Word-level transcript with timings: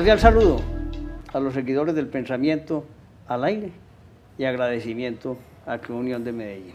Cordial 0.00 0.18
saludo 0.18 0.62
a 1.30 1.38
los 1.40 1.52
seguidores 1.52 1.94
del 1.94 2.06
pensamiento 2.06 2.86
al 3.28 3.44
aire 3.44 3.70
y 4.38 4.44
agradecimiento 4.44 5.36
a 5.66 5.76
la 5.76 5.94
Unión 5.94 6.24
de 6.24 6.32
Medellín. 6.32 6.72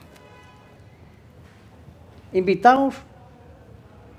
Invitados 2.34 2.94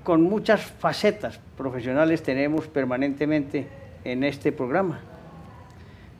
con 0.03 0.23
muchas 0.23 0.61
facetas 0.61 1.39
profesionales 1.55 2.21
tenemos 2.21 2.67
permanentemente 2.67 3.69
en 4.03 4.25
este 4.25 4.51
programa, 4.51 4.99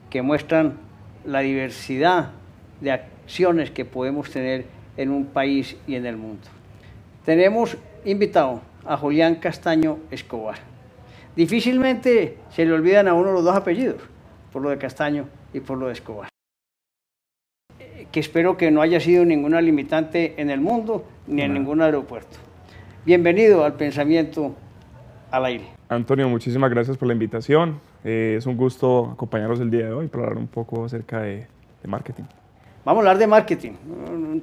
que 0.09 0.21
muestran 0.21 0.77
la 1.25 1.41
diversidad 1.41 2.31
de 2.79 2.93
acciones 2.93 3.69
que 3.69 3.83
podemos 3.83 4.31
tener 4.31 4.63
en 4.95 5.11
un 5.11 5.25
país 5.25 5.75
y 5.87 5.95
en 5.95 6.05
el 6.05 6.15
mundo. 6.15 6.47
Tenemos 7.25 7.75
invitado 8.05 8.61
a 8.85 8.95
Julián 8.95 9.35
Castaño 9.35 9.99
Escobar. 10.09 10.76
Difícilmente 11.37 12.35
se 12.49 12.65
le 12.65 12.73
olvidan 12.73 13.07
a 13.07 13.13
uno 13.13 13.31
los 13.31 13.43
dos 13.43 13.55
apellidos, 13.55 14.01
por 14.51 14.63
lo 14.63 14.71
de 14.71 14.79
Castaño 14.79 15.29
y 15.53 15.59
por 15.59 15.77
lo 15.77 15.85
de 15.85 15.93
Escobar. 15.93 16.29
Que 18.11 18.19
espero 18.19 18.57
que 18.57 18.71
no 18.71 18.81
haya 18.81 18.99
sido 18.99 19.23
ninguna 19.23 19.61
limitante 19.61 20.33
en 20.41 20.49
el 20.49 20.61
mundo 20.61 21.05
ni 21.27 21.43
en 21.43 21.53
ningún 21.53 21.83
aeropuerto. 21.83 22.39
Bienvenido 23.05 23.63
al 23.63 23.73
pensamiento 23.73 24.55
al 25.29 25.45
aire. 25.45 25.65
Antonio, 25.89 26.27
muchísimas 26.27 26.71
gracias 26.71 26.97
por 26.97 27.07
la 27.07 27.13
invitación. 27.13 27.79
Eh, 28.03 28.33
es 28.39 28.47
un 28.47 28.57
gusto 28.57 29.11
acompañarnos 29.13 29.59
el 29.59 29.69
día 29.69 29.85
de 29.85 29.93
hoy 29.93 30.07
para 30.07 30.23
hablar 30.23 30.39
un 30.39 30.47
poco 30.47 30.85
acerca 30.85 31.21
de, 31.21 31.45
marketing. 31.85 32.23
Vamos 32.83 32.97
a 32.97 33.09
hablar 33.09 33.19
de 33.19 33.27
marketing, 33.27 33.73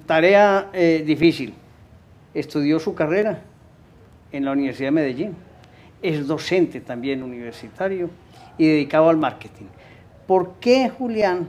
tarea 0.07 0.71
eh, 0.73 1.03
difícil. 1.05 1.55
Estudió 2.33 2.79
su 2.79 2.95
carrera 2.95 3.43
en 4.31 4.45
la 4.45 4.53
Universidad 4.53 4.87
de 4.87 4.93
Medellín 4.93 5.37
es 6.05 6.27
docente 6.27 6.83
también 6.83 7.23
universitario 7.23 8.11
y 8.59 8.67
dedicado 8.67 9.09
al 9.09 9.17
marketing. 9.17 9.65
¿Por 10.27 10.53
qué 10.61 10.91
Julián, 10.91 11.49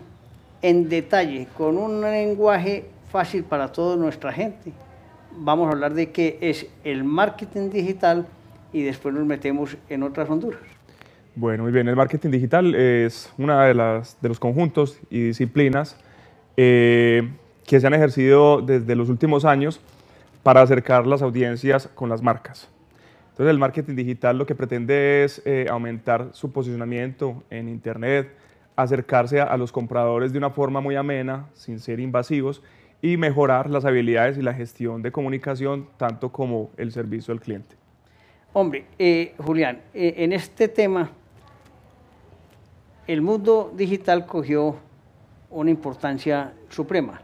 en 0.61 0.87
detalle, 0.87 1.47
con 1.57 1.77
un 1.77 1.99
lenguaje 1.99 2.85
fácil 3.11 3.43
para 3.43 3.73
toda 3.73 3.97
nuestra 3.97 4.31
gente, 4.31 4.71
vamos 5.37 5.67
a 5.67 5.71
hablar 5.71 5.93
de 5.93 6.09
qué 6.11 6.37
es 6.39 6.67
el 6.85 7.03
marketing 7.03 7.69
digital 7.69 8.25
y 8.71 8.83
después 8.83 9.13
nos 9.13 9.25
metemos 9.25 9.75
en 9.89 10.03
otras 10.03 10.29
Honduras? 10.29 10.61
Bueno, 11.35 11.63
muy 11.63 11.73
bien. 11.73 11.89
El 11.89 11.97
marketing 11.97 12.29
digital 12.29 12.75
es 12.75 13.33
una 13.37 13.65
de, 13.65 13.73
las, 13.73 14.17
de 14.21 14.29
los 14.29 14.39
conjuntos 14.39 14.97
y 15.09 15.19
disciplinas 15.27 15.97
eh, 16.55 17.29
que 17.65 17.81
se 17.81 17.87
han 17.87 17.93
ejercido 17.93 18.61
desde 18.61 18.95
los 18.95 19.09
últimos 19.09 19.43
años 19.43 19.81
para 20.43 20.61
acercar 20.61 21.05
las 21.05 21.21
audiencias 21.21 21.89
con 21.93 22.07
las 22.07 22.21
marcas. 22.21 22.69
Entonces 23.35 23.51
el 23.51 23.59
marketing 23.59 23.95
digital 23.95 24.37
lo 24.37 24.45
que 24.45 24.55
pretende 24.55 25.25
es 25.25 25.41
eh, 25.43 25.65
aumentar 25.69 26.29
su 26.31 26.53
posicionamiento 26.53 27.43
en 27.49 27.67
Internet, 27.67 28.31
acercarse 28.77 29.41
a, 29.41 29.57
los 29.57 29.73
compradores 29.73 30.31
de 30.31 30.37
una 30.37 30.51
forma 30.51 30.79
muy 30.79 30.95
amena, 30.95 31.49
sin 31.53 31.81
ser 31.81 31.99
invasivos, 31.99 32.63
y 33.01 33.17
mejorar 33.17 33.69
las 33.69 33.83
habilidades 33.83 34.37
y 34.37 34.41
la 34.41 34.53
gestión 34.53 35.01
de 35.01 35.11
comunicación, 35.11 35.89
tanto 35.97 36.31
como 36.31 36.69
el 36.77 36.93
servicio 36.93 37.33
al 37.33 37.41
cliente. 37.41 37.75
Hombre, 38.53 38.85
eh, 38.97 39.33
Julián, 39.37 39.81
eh, 39.93 40.13
en 40.19 40.31
este 40.31 40.69
tema, 40.69 41.09
el 43.05 43.21
mundo 43.21 43.73
digital 43.75 44.25
cogió 44.25 44.77
una 45.49 45.71
importancia 45.71 46.53
suprema 46.69 47.19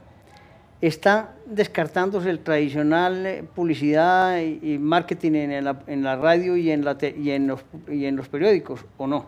está 0.81 1.35
descartándose 1.45 2.29
el 2.29 2.39
tradicional 2.39 3.25
eh, 3.25 3.43
publicidad 3.55 4.39
y 4.39 4.77
marketing 4.79 5.33
en 5.33 5.63
la, 5.63 5.79
en 5.87 6.03
la 6.03 6.15
radio 6.15 6.57
y 6.57 6.71
en, 6.71 6.83
la 6.83 6.97
y, 7.01 7.31
en 7.31 7.47
los, 7.47 7.63
y 7.87 8.05
en 8.05 8.15
los 8.15 8.27
periódicos, 8.27 8.85
¿o 8.97 9.07
no? 9.07 9.27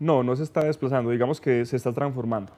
No, 0.00 0.22
no 0.22 0.34
se 0.34 0.42
está 0.42 0.64
desplazando, 0.64 1.10
digamos 1.10 1.40
que 1.40 1.64
se 1.64 1.76
está 1.76 1.92
transformando. 1.92 2.52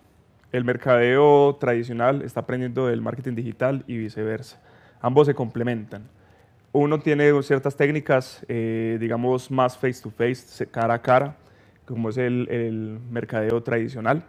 El 0.50 0.64
mercadeo 0.64 1.56
tradicional 1.56 2.22
está 2.22 2.40
aprendiendo 2.40 2.86
del 2.86 3.00
marketing 3.00 3.34
digital 3.34 3.84
y 3.86 3.96
viceversa. 3.96 4.60
Ambos 5.00 5.26
se 5.26 5.34
complementan. 5.34 6.08
Uno 6.72 7.00
tiene 7.00 7.42
ciertas 7.42 7.76
técnicas, 7.76 8.44
eh, 8.48 8.96
digamos, 9.00 9.50
más 9.50 9.76
face 9.76 10.00
to 10.02 10.10
face, 10.10 10.66
cara 10.66 10.94
a 10.94 11.02
cara, 11.02 11.36
como 11.84 12.10
es 12.10 12.16
el, 12.16 12.48
el 12.50 12.98
mercadeo 13.10 13.62
tradicional 13.62 14.24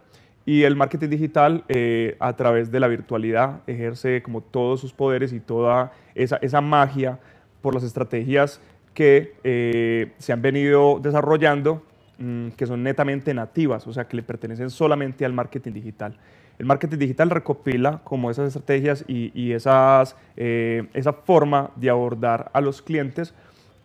y 0.46 0.64
el 0.64 0.76
marketing 0.76 1.08
digital, 1.08 1.64
eh, 1.68 2.16
a 2.20 2.34
través 2.36 2.70
de 2.70 2.80
la 2.80 2.88
virtualidad, 2.88 3.60
ejerce 3.66 4.22
como 4.22 4.42
todos 4.42 4.80
sus 4.80 4.92
poderes 4.92 5.32
y 5.32 5.40
toda 5.40 5.92
esa, 6.14 6.36
esa 6.36 6.60
magia 6.60 7.18
por 7.62 7.74
las 7.74 7.82
estrategias 7.82 8.60
que 8.92 9.34
eh, 9.42 10.12
se 10.18 10.32
han 10.32 10.42
venido 10.42 11.00
desarrollando, 11.02 11.82
mm, 12.18 12.48
que 12.50 12.66
son 12.66 12.82
netamente 12.82 13.32
nativas, 13.32 13.86
o 13.86 13.92
sea, 13.92 14.06
que 14.06 14.16
le 14.16 14.22
pertenecen 14.22 14.70
solamente 14.70 15.24
al 15.24 15.32
marketing 15.32 15.72
digital. 15.72 16.16
El 16.58 16.66
marketing 16.66 16.98
digital 16.98 17.30
recopila 17.30 18.02
como 18.04 18.30
esas 18.30 18.48
estrategias 18.48 19.04
y, 19.08 19.32
y 19.34 19.52
esas, 19.52 20.14
eh, 20.36 20.86
esa 20.94 21.12
forma 21.12 21.70
de 21.74 21.90
abordar 21.90 22.50
a 22.52 22.60
los 22.60 22.82
clientes, 22.82 23.34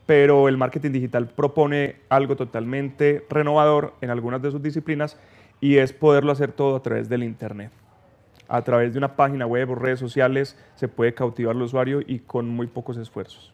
pero 0.06 0.48
el 0.48 0.58
marketing 0.58 0.92
digital 0.92 1.28
propone 1.28 1.96
algo 2.10 2.36
totalmente 2.36 3.26
renovador 3.30 3.94
en 4.02 4.10
algunas 4.10 4.42
de 4.42 4.52
sus 4.52 4.62
disciplinas 4.62 5.18
y 5.62 5.78
es 5.78 5.94
poderlo 5.94 6.32
hacer 6.32 6.52
todo 6.52 6.76
a 6.76 6.82
través 6.82 7.10
del 7.10 7.24
Internet. 7.24 7.72
A 8.48 8.64
través 8.64 8.94
de 8.94 8.98
una 8.98 9.16
página 9.16 9.46
web 9.46 9.70
o 9.70 9.76
redes 9.76 10.00
sociales 10.00 10.58
se 10.76 10.88
puede 10.88 11.14
cautivar 11.14 11.56
al 11.56 11.62
usuario 11.62 12.02
y 12.06 12.20
con 12.20 12.50
muy 12.50 12.68
pocos 12.68 12.98
esfuerzos. 12.98 13.54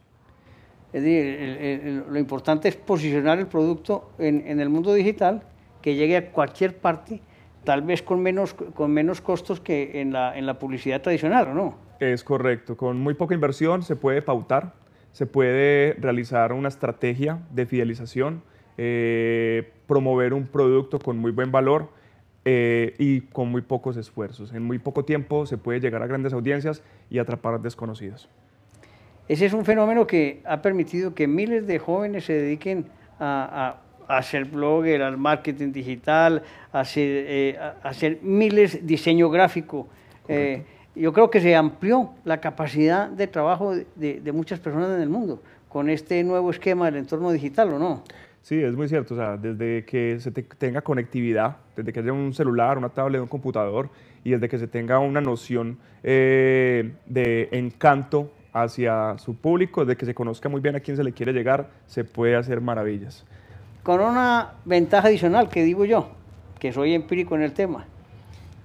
Es 0.94 1.04
decir, 1.04 2.06
lo 2.10 2.18
importante 2.18 2.70
es 2.70 2.78
posicionar 2.78 3.38
el 3.40 3.48
producto 3.48 4.12
en, 4.18 4.60
el 4.60 4.70
mundo 4.70 4.94
digital, 4.94 5.44
que 5.82 5.96
llegue 5.96 6.16
a 6.16 6.32
cualquier 6.32 6.78
parte, 6.78 7.22
tal 7.66 7.82
vez 7.82 8.02
con 8.02 8.22
menos, 8.22 8.54
con 8.54 8.92
menos 8.94 9.20
costos 9.20 9.60
que 9.60 10.00
en 10.00 10.14
la, 10.14 10.38
en 10.38 10.46
la 10.46 10.58
publicidad 10.58 11.02
tradicional, 11.02 11.50
¿o 11.50 11.54
no? 11.54 11.76
Es 12.00 12.24
correcto, 12.24 12.78
con 12.78 12.98
muy 12.98 13.14
poca 13.14 13.36
inversión 13.36 13.84
se 13.84 13.98
puede 13.98 14.22
pautar, 14.22 14.74
se 15.12 15.26
puede 15.26 15.94
realizar 16.00 16.54
una 16.54 16.70
estrategia 16.70 17.40
de 17.52 17.66
fidelización, 17.66 18.42
eh, 18.78 19.72
promover 19.88 20.34
un 20.34 20.48
producto 20.48 21.00
con 21.00 21.18
muy 21.18 21.32
buen 21.32 21.52
valor 21.52 21.90
eh, 22.44 22.94
y 22.98 23.22
con 23.22 23.50
muy 23.50 23.62
pocos 23.62 23.96
esfuerzos. 23.98 24.54
En 24.54 24.64
muy 24.64 24.80
poco 24.80 25.06
tiempo 25.06 25.46
se 25.46 25.58
puede 25.58 25.80
llegar 25.80 26.02
a 26.02 26.08
grandes 26.08 26.34
audiencias 26.34 26.84
y 27.10 27.20
atrapar 27.20 27.54
a 27.54 27.58
desconocidos. 27.58 28.28
Ese 29.28 29.46
es 29.46 29.54
un 29.54 29.66
fenómeno 29.66 30.06
que 30.06 30.42
ha 30.46 30.62
permitido 30.62 31.16
que 31.16 31.28
miles 31.28 31.66
de 31.68 31.80
jóvenes 31.80 32.26
se 32.26 32.34
dediquen 32.34 32.86
a, 33.20 33.78
a, 34.08 34.22
ser 34.22 34.46
blogger, 34.46 35.02
al 35.02 35.18
marketing 35.18 35.72
digital, 35.72 36.44
a 36.72 36.82
hacer, 36.82 37.26
eh, 37.28 37.58
a 37.60 37.90
hacer 37.90 38.20
miles 38.22 38.86
diseño 38.86 39.30
gráfico. 39.30 39.88
yo 40.96 41.14
creo 41.14 41.30
que 41.30 41.40
se 41.40 41.56
amplió 41.56 42.12
la 42.24 42.40
capacidad 42.42 43.10
de 43.10 43.28
trabajo 43.28 43.74
de, 43.76 44.20
de 44.22 44.32
muchas 44.32 44.60
personas 44.60 44.90
en 44.96 45.02
el 45.02 45.10
mundo 45.10 45.42
con 45.76 45.90
este 45.90 46.24
nuevo 46.24 46.52
esquema 46.52 46.86
del 46.86 46.96
entorno 46.96 47.32
digital, 47.32 47.74
¿o 47.74 47.80
no? 47.80 48.02
Sí, 48.46 48.62
es 48.62 48.76
muy 48.76 48.88
cierto. 48.88 49.16
O 49.16 49.18
sea, 49.18 49.38
desde 49.38 49.86
que 49.86 50.20
se 50.20 50.30
tenga 50.30 50.82
conectividad, 50.82 51.58
desde 51.76 51.92
que 51.92 52.02
haya 52.02 52.14
un 52.14 52.32
celular, 52.32 52.78
una 52.78 52.90
tablet, 52.90 53.20
un 53.20 53.28
computador, 53.28 53.90
y 54.24 54.30
desde 54.30 54.48
que 54.48 54.60
se 54.60 54.68
tenga 54.68 55.00
una 55.00 55.20
noción 55.20 55.80
eh, 56.04 56.94
de 57.08 57.50
encanto 57.54 58.32
hacia 58.54 59.18
su 59.18 59.36
público, 59.36 59.84
desde 59.84 59.98
que 59.98 60.06
se 60.06 60.14
conozca 60.14 60.48
muy 60.48 60.62
bien 60.62 60.76
a 60.76 60.80
quién 60.80 60.96
se 60.96 61.04
le 61.04 61.12
quiere 61.12 61.34
llegar, 61.34 61.72
se 61.88 62.04
puede 62.04 62.36
hacer 62.36 62.62
maravillas. 62.62 63.26
Con 63.82 64.00
una 64.00 64.52
ventaja 64.64 65.08
adicional 65.08 65.50
que 65.50 65.64
digo 65.64 65.84
yo, 65.84 66.10
que 66.60 66.72
soy 66.72 66.94
empírico 66.94 67.34
en 67.34 67.42
el 67.42 67.54
tema, 67.54 67.88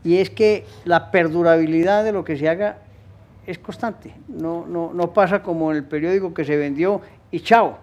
y 0.05 0.19
es 0.19 0.29
que 0.29 0.67
la 0.85 1.11
perdurabilidad 1.11 2.05
de 2.05 2.13
lo 2.13 2.23
que 2.23 2.37
se 2.37 2.51
haga 2.51 2.81
es 3.47 3.59
constante. 3.59 4.15
No, 4.29 4.67
no, 4.67 4.93
no 4.93 5.15
pasa 5.15 5.43
como 5.43 5.71
en 5.71 5.79
el 5.79 5.85
periódico 5.85 6.35
que 6.35 6.45
se 6.45 6.59
vendió 6.59 7.01
y 7.31 7.41
chao 7.41 7.79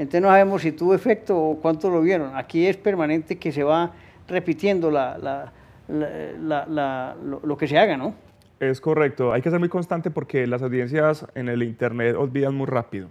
entonces 0.00 0.22
no 0.22 0.28
sabemos 0.28 0.62
si 0.62 0.72
tuvo 0.72 0.94
efecto 0.94 1.38
o 1.38 1.60
cuánto 1.60 1.90
lo 1.90 2.00
vieron. 2.00 2.34
Aquí 2.34 2.66
es 2.66 2.78
permanente 2.78 3.36
que 3.36 3.52
se 3.52 3.62
va 3.62 3.92
repitiendo 4.26 4.90
la, 4.90 5.52
lo, 5.88 7.56
que 7.58 7.68
se 7.68 7.76
haga, 7.76 7.98
¿no? 7.98 8.14
Es 8.60 8.80
correcto, 8.80 9.30
hay 9.30 9.42
que 9.42 9.50
ser 9.50 9.58
muy 9.58 9.68
constante 9.68 10.10
porque 10.10 10.46
las 10.46 10.62
audiencias 10.62 11.26
en 11.34 11.50
el 11.50 11.62
Internet 11.62 12.16
olvidan 12.16 12.54
muy 12.54 12.66
rápido. 12.66 13.08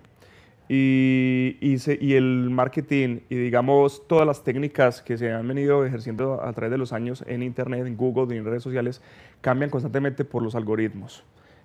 Y, 0.68 1.57
y, 1.62 2.13
el 2.13 2.50
marketing 2.50 3.19
y 3.30 3.36
digamos 3.36 4.07
todas 4.07 4.25
las 4.25 4.44
técnicas 4.44 5.03
que 5.03 5.15
se 5.18 5.31
han 5.31 5.47
venido 5.47 5.86
ejerciendo 5.86 6.41
a 6.44 6.51
través 6.53 6.71
de 6.71 6.80
los 6.80 6.91
años 6.91 7.24
en 7.27 7.44
Internet, 7.44 7.86
en 7.86 7.97
Google, 7.97 8.36
en 8.36 8.45
redes 8.45 8.63
sociales, 8.63 9.00
cambian 9.41 9.69
constantemente 9.69 10.25
por 10.25 10.41
los 10.41 10.56
algoritmos 10.56 11.24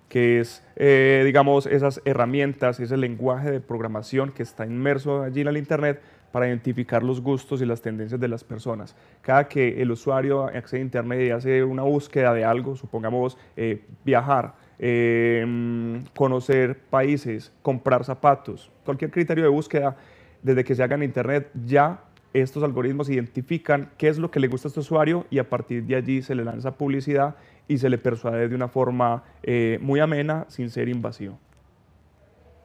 que 0.09 0.39
es, 0.39 0.63
eh, 0.75 1.23
digamos, 1.25 1.65
esas 1.65 2.01
herramientas, 2.05 2.79
ese 2.79 2.97
lenguaje 2.97 3.51
de 3.51 3.59
programación 3.59 4.31
que 4.31 4.43
está 4.43 4.65
inmerso 4.65 5.23
allí 5.23 5.41
en 5.41 5.47
el 5.47 5.57
Internet 5.57 6.01
para 6.31 6.47
identificar 6.47 7.01
los 7.01 7.21
gustos 7.21 7.61
y 7.61 7.65
las 7.65 7.81
tendencias 7.81 8.19
de 8.19 8.27
las 8.27 8.43
personas. 8.43 8.95
Cada 9.21 9.47
que 9.47 9.81
el 9.81 9.89
usuario 9.91 10.43
accede 10.43 10.81
a 10.81 10.83
Internet 10.83 11.21
y 11.21 11.31
hace 11.31 11.63
una 11.63 11.83
búsqueda 11.83 12.33
de 12.33 12.43
algo, 12.43 12.75
supongamos 12.75 13.37
eh, 13.55 13.83
viajar, 14.03 14.53
em, 14.77 16.03
conocer 16.13 16.77
países, 16.89 17.53
comprar 17.61 18.03
zapatos, 18.03 18.69
cualquier 18.83 19.11
criterio 19.11 19.45
de 19.45 19.49
búsqueda, 19.49 19.95
desde 20.43 20.63
que 20.63 20.75
se 20.75 20.83
haga 20.83 20.95
en 20.95 21.03
Internet, 21.03 21.49
ya 21.65 22.01
estos 22.33 22.63
algoritmos 22.63 23.09
identifican 23.09 23.91
qué 23.97 24.09
es 24.09 24.17
lo 24.17 24.29
que 24.29 24.41
le 24.41 24.49
gusta 24.49 24.67
a 24.67 24.69
este 24.69 24.81
usuario 24.81 25.25
y 25.29 25.39
a 25.39 25.49
partir 25.49 25.83
de 25.85 25.95
allí 25.95 26.21
se 26.21 26.35
le 26.35 26.43
lanza 26.43 26.77
publicidad 26.77 27.37
y 27.67 27.77
se 27.77 27.89
le 27.89 27.97
persuade 27.97 28.47
de 28.47 28.55
una 28.55 28.67
forma 28.67 29.23
eh, 29.43 29.79
muy 29.81 29.99
amena 29.99 30.45
sin 30.49 30.69
ser 30.69 30.87
invasivo. 30.89 31.37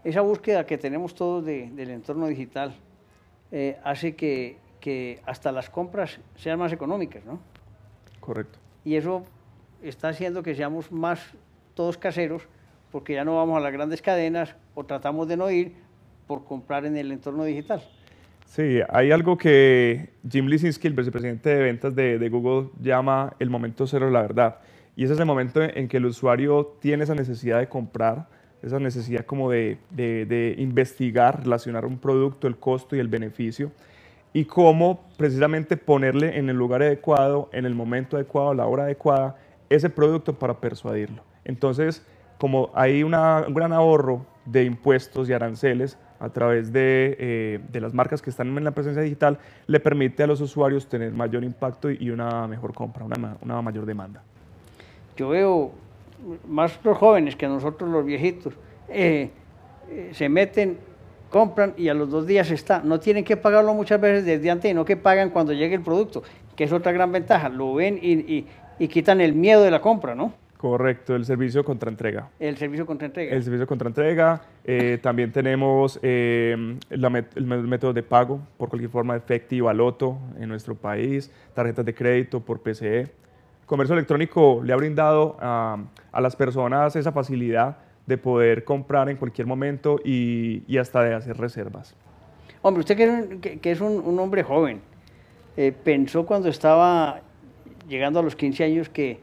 Esa 0.04 0.20
búsqueda 0.22 0.64
que 0.64 0.78
tenemos 0.78 1.14
todos 1.14 1.44
del 1.44 1.90
entorno 1.90 2.26
digital 2.26 2.74
eh, 3.52 3.78
hace 3.84 4.14
que, 4.14 4.56
que 4.80 5.20
hasta 5.26 5.52
las 5.52 5.68
compras 5.68 6.20
sean 6.36 6.58
más 6.58 6.72
económicas, 6.72 7.24
¿no? 7.24 7.38
Correcto. 8.20 8.58
Y 8.84 8.94
eso 8.94 9.24
está 9.82 10.08
haciendo 10.08 10.42
que 10.42 10.54
seamos 10.54 10.90
más 10.90 11.20
todos 11.74 11.98
caseros 11.98 12.42
porque 12.90 13.14
ya 13.14 13.24
no 13.24 13.36
vamos 13.36 13.56
a 13.56 13.60
las 13.60 13.72
grandes 13.72 14.02
cadenas 14.02 14.56
o 14.74 14.84
tratamos 14.84 15.28
de 15.28 15.36
no 15.36 15.50
ir 15.50 15.74
por 16.26 16.44
comprar 16.44 16.84
en 16.86 16.96
el 16.96 17.12
entorno 17.12 17.44
digital. 17.44 17.82
Sí, 18.46 18.80
hay 18.88 19.12
algo 19.12 19.38
que 19.38 20.10
Jim 20.28 20.46
Lisinski, 20.46 20.88
el 20.88 20.94
vicepresidente 20.94 21.50
de 21.50 21.62
ventas 21.62 21.94
de, 21.94 22.18
de, 22.18 22.28
Google, 22.28 22.70
llama 22.80 23.34
el 23.38 23.48
momento 23.48 23.86
cero 23.86 24.06
de 24.06 24.12
la 24.12 24.22
verdad. 24.22 24.56
Y 24.96 25.04
ese 25.04 25.14
es 25.14 25.20
el 25.20 25.26
momento 25.26 25.62
en 25.62 25.88
que 25.88 25.96
el 25.96 26.06
usuario 26.06 26.76
tiene 26.80 27.04
esa 27.04 27.14
necesidad 27.14 27.58
de 27.58 27.68
comprar, 27.68 28.28
esa 28.62 28.78
necesidad 28.78 29.24
como 29.24 29.50
de, 29.50 29.78
investigar, 30.58 31.42
relacionar 31.42 31.86
un 31.86 31.98
producto, 31.98 32.46
el 32.46 32.56
costo 32.56 32.96
y 32.96 32.98
el 32.98 33.08
beneficio, 33.08 33.72
y 34.32 34.44
cómo 34.44 35.08
precisamente 35.16 35.76
ponerle 35.76 36.38
en 36.38 36.50
el 36.50 36.56
lugar 36.56 36.82
adecuado, 36.82 37.48
en 37.52 37.64
el 37.64 37.74
momento 37.74 38.16
adecuado, 38.16 38.54
la 38.54 38.66
hora 38.66 38.84
adecuada, 38.84 39.36
ese 39.68 39.90
producto 39.90 40.38
para 40.38 40.60
persuadirlo. 40.60 41.22
Entonces, 41.44 42.04
como 42.38 42.70
hay 42.74 43.02
un 43.02 43.12
gran 43.12 43.72
ahorro 43.72 44.26
de 44.44 44.64
impuestos 44.64 45.28
y 45.28 45.32
aranceles 45.32 45.98
a 46.18 46.28
través 46.28 46.72
de, 46.72 47.16
eh, 47.18 47.60
de, 47.72 47.80
las 47.80 47.94
marcas 47.94 48.20
que 48.20 48.30
están 48.30 48.56
en 48.56 48.64
la 48.64 48.72
presencia 48.72 49.02
digital, 49.02 49.38
le 49.66 49.80
permite 49.80 50.22
a 50.22 50.26
los 50.26 50.40
usuarios 50.40 50.86
tener 50.88 51.12
mayor 51.12 51.44
impacto 51.44 51.90
y 51.90 52.10
una 52.10 52.46
mejor 52.46 52.74
compra, 52.74 53.06
una 53.40 53.62
mayor 53.62 53.86
demanda. 53.86 54.22
Yo 55.20 55.28
veo 55.28 55.72
más 56.48 56.80
los 56.82 56.96
jóvenes 56.96 57.36
que 57.36 57.46
nosotros 57.46 57.90
los 57.90 58.06
viejitos, 58.06 58.54
eh, 58.88 59.28
eh, 59.90 60.08
se 60.14 60.30
meten, 60.30 60.78
compran 61.28 61.74
y 61.76 61.90
a 61.90 61.94
los 61.94 62.08
dos 62.08 62.26
días 62.26 62.50
está. 62.50 62.80
No 62.82 63.00
tienen 63.00 63.22
que 63.22 63.36
pagarlo 63.36 63.74
muchas 63.74 64.00
veces 64.00 64.24
desde 64.24 64.50
antes, 64.50 64.70
sino 64.70 64.86
que 64.86 64.96
pagan 64.96 65.28
cuando 65.28 65.52
llegue 65.52 65.74
el 65.74 65.82
producto, 65.82 66.22
que 66.56 66.64
es 66.64 66.72
otra 66.72 66.92
gran 66.92 67.12
ventaja. 67.12 67.50
Lo 67.50 67.74
ven 67.74 67.98
y, 68.00 68.12
y, 68.12 68.46
y 68.78 68.88
quitan 68.88 69.20
el 69.20 69.34
miedo 69.34 69.62
de 69.62 69.70
la 69.70 69.82
compra, 69.82 70.14
¿no? 70.14 70.32
Correcto, 70.56 71.14
el 71.14 71.26
servicio 71.26 71.66
contra 71.66 71.90
entrega. 71.90 72.30
El 72.38 72.56
servicio 72.56 72.86
contra 72.86 73.04
entrega. 73.04 73.36
El 73.36 73.42
servicio 73.42 73.66
contra 73.66 73.88
entrega. 73.88 74.40
Eh, 74.64 74.98
también 75.02 75.32
tenemos 75.32 76.00
eh, 76.02 76.78
la 76.88 77.10
met 77.10 77.36
el 77.36 77.44
método 77.44 77.92
de 77.92 78.02
pago 78.02 78.40
por 78.56 78.70
cualquier 78.70 78.90
forma 78.90 79.16
efectiva, 79.16 79.74
loto 79.74 80.18
en 80.38 80.48
nuestro 80.48 80.74
país, 80.74 81.30
tarjetas 81.54 81.84
de 81.84 81.94
crédito 81.94 82.40
por 82.40 82.60
PCE. 82.60 83.19
Comercio 83.70 83.94
electrónico 83.94 84.62
le 84.64 84.72
ha 84.72 84.76
brindado 84.76 85.36
a, 85.38 85.78
a 86.10 86.20
las 86.20 86.34
personas 86.34 86.96
esa 86.96 87.12
facilidad 87.12 87.76
de 88.04 88.18
poder 88.18 88.64
comprar 88.64 89.08
en 89.08 89.16
cualquier 89.16 89.46
momento 89.46 90.00
y, 90.04 90.64
y 90.66 90.76
hasta 90.78 91.04
de 91.04 91.14
hacer 91.14 91.36
reservas. 91.36 91.94
Hombre, 92.62 92.80
usted 92.80 92.96
que 92.96 93.04
es 93.04 93.10
un, 93.10 93.40
que, 93.40 93.60
que 93.60 93.70
es 93.70 93.80
un, 93.80 94.02
un 94.04 94.18
hombre 94.18 94.42
joven, 94.42 94.80
eh, 95.56 95.70
pensó 95.70 96.26
cuando 96.26 96.48
estaba 96.48 97.20
llegando 97.88 98.18
a 98.18 98.24
los 98.24 98.34
15 98.34 98.64
años 98.64 98.88
que 98.88 99.20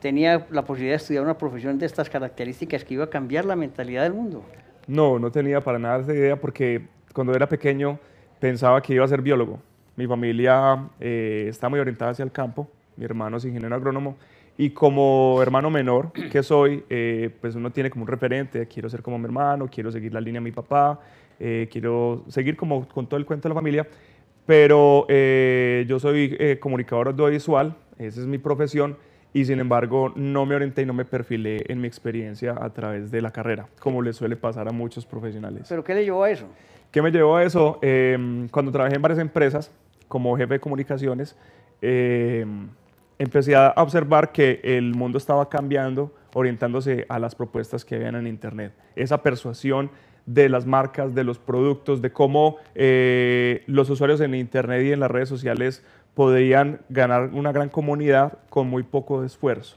tenía 0.00 0.46
la 0.52 0.64
posibilidad 0.64 0.92
de 0.92 0.98
estudiar 1.02 1.24
una 1.24 1.36
profesión 1.36 1.80
de 1.80 1.86
estas 1.86 2.08
características 2.08 2.84
que 2.84 2.94
iba 2.94 3.06
a 3.06 3.10
cambiar 3.10 3.44
la 3.44 3.56
mentalidad 3.56 4.04
del 4.04 4.14
mundo. 4.14 4.44
No, 4.86 5.18
no 5.18 5.32
tenía 5.32 5.60
para 5.60 5.80
nada 5.80 5.98
esa 5.98 6.14
idea 6.14 6.36
porque 6.36 6.86
cuando 7.12 7.34
era 7.34 7.48
pequeño 7.48 7.98
pensaba 8.38 8.80
que 8.80 8.94
iba 8.94 9.04
a 9.04 9.08
ser 9.08 9.20
biólogo. 9.20 9.58
Mi 9.96 10.06
familia 10.06 10.78
eh, 11.00 11.46
está 11.48 11.68
muy 11.68 11.80
orientada 11.80 12.12
hacia 12.12 12.22
el 12.22 12.30
campo, 12.30 12.70
mi 12.96 13.04
hermano 13.04 13.36
es 13.36 13.44
ingeniero 13.44 13.74
agrónomo 13.74 14.16
y 14.58 14.70
como 14.70 15.38
hermano 15.42 15.70
menor 15.70 16.12
que 16.12 16.42
soy, 16.42 16.84
eh, 16.88 17.30
pues 17.40 17.54
uno 17.54 17.70
tiene 17.70 17.90
como 17.90 18.04
un 18.04 18.08
referente, 18.08 18.66
quiero 18.66 18.88
ser 18.88 19.02
como 19.02 19.18
mi 19.18 19.26
hermano, 19.26 19.68
quiero 19.70 19.92
seguir 19.92 20.14
la 20.14 20.20
línea 20.20 20.40
de 20.40 20.44
mi 20.44 20.52
papá, 20.52 21.00
eh, 21.38 21.68
quiero 21.70 22.24
seguir 22.28 22.56
como 22.56 22.88
con 22.88 23.06
todo 23.06 23.18
el 23.18 23.26
cuento 23.26 23.48
de 23.48 23.54
la 23.54 23.58
familia, 23.58 23.86
pero 24.46 25.06
eh, 25.08 25.84
yo 25.88 25.98
soy 25.98 26.36
eh, 26.38 26.58
comunicador 26.58 27.08
audiovisual, 27.08 27.74
esa 27.98 28.20
es 28.20 28.26
mi 28.26 28.38
profesión, 28.38 28.96
y 29.34 29.44
sin 29.44 29.60
embargo 29.60 30.12
no 30.14 30.46
me 30.46 30.54
orienté 30.54 30.82
y 30.82 30.86
no 30.86 30.94
me 30.94 31.04
perfilé 31.04 31.64
en 31.68 31.80
mi 31.80 31.86
experiencia 31.86 32.54
a 32.58 32.70
través 32.70 33.10
de 33.10 33.20
la 33.20 33.32
carrera, 33.32 33.66
como 33.80 34.00
le 34.00 34.14
suele 34.14 34.36
pasar 34.36 34.68
a 34.68 34.72
muchos 34.72 35.04
profesionales. 35.04 35.66
¿Pero 35.68 35.84
qué 35.84 35.94
le 35.94 36.04
llevó 36.04 36.24
a 36.24 36.30
eso? 36.30 36.46
¿Qué 36.90 37.02
me 37.02 37.10
llevó 37.10 37.36
a 37.36 37.44
eso? 37.44 37.78
Eh, 37.82 38.46
cuando 38.50 38.72
trabajé 38.72 38.96
en 38.96 39.02
varias 39.02 39.18
empresas 39.18 39.70
como 40.08 40.36
jefe 40.38 40.54
de 40.54 40.60
comunicaciones, 40.60 41.36
eh, 41.82 42.46
empecé 43.18 43.54
a 43.56 43.72
observar 43.76 44.32
que 44.32 44.60
el 44.62 44.94
mundo 44.94 45.18
estaba 45.18 45.48
cambiando, 45.48 46.12
orientándose 46.34 47.06
a 47.08 47.18
las 47.18 47.34
propuestas 47.34 47.84
que 47.84 47.96
habían 47.96 48.14
en 48.14 48.26
Internet. 48.26 48.72
Esa 48.94 49.22
persuasión 49.22 49.90
de 50.26 50.48
las 50.48 50.66
marcas, 50.66 51.14
de 51.14 51.24
los 51.24 51.38
productos, 51.38 52.02
de 52.02 52.12
cómo 52.12 52.56
eh, 52.74 53.62
los 53.66 53.88
usuarios 53.88 54.20
en 54.20 54.34
Internet 54.34 54.84
y 54.84 54.92
en 54.92 55.00
las 55.00 55.10
redes 55.10 55.28
sociales 55.28 55.84
podrían 56.14 56.80
ganar 56.88 57.30
una 57.32 57.52
gran 57.52 57.68
comunidad 57.68 58.38
con 58.50 58.68
muy 58.68 58.82
poco 58.82 59.24
esfuerzo. 59.24 59.76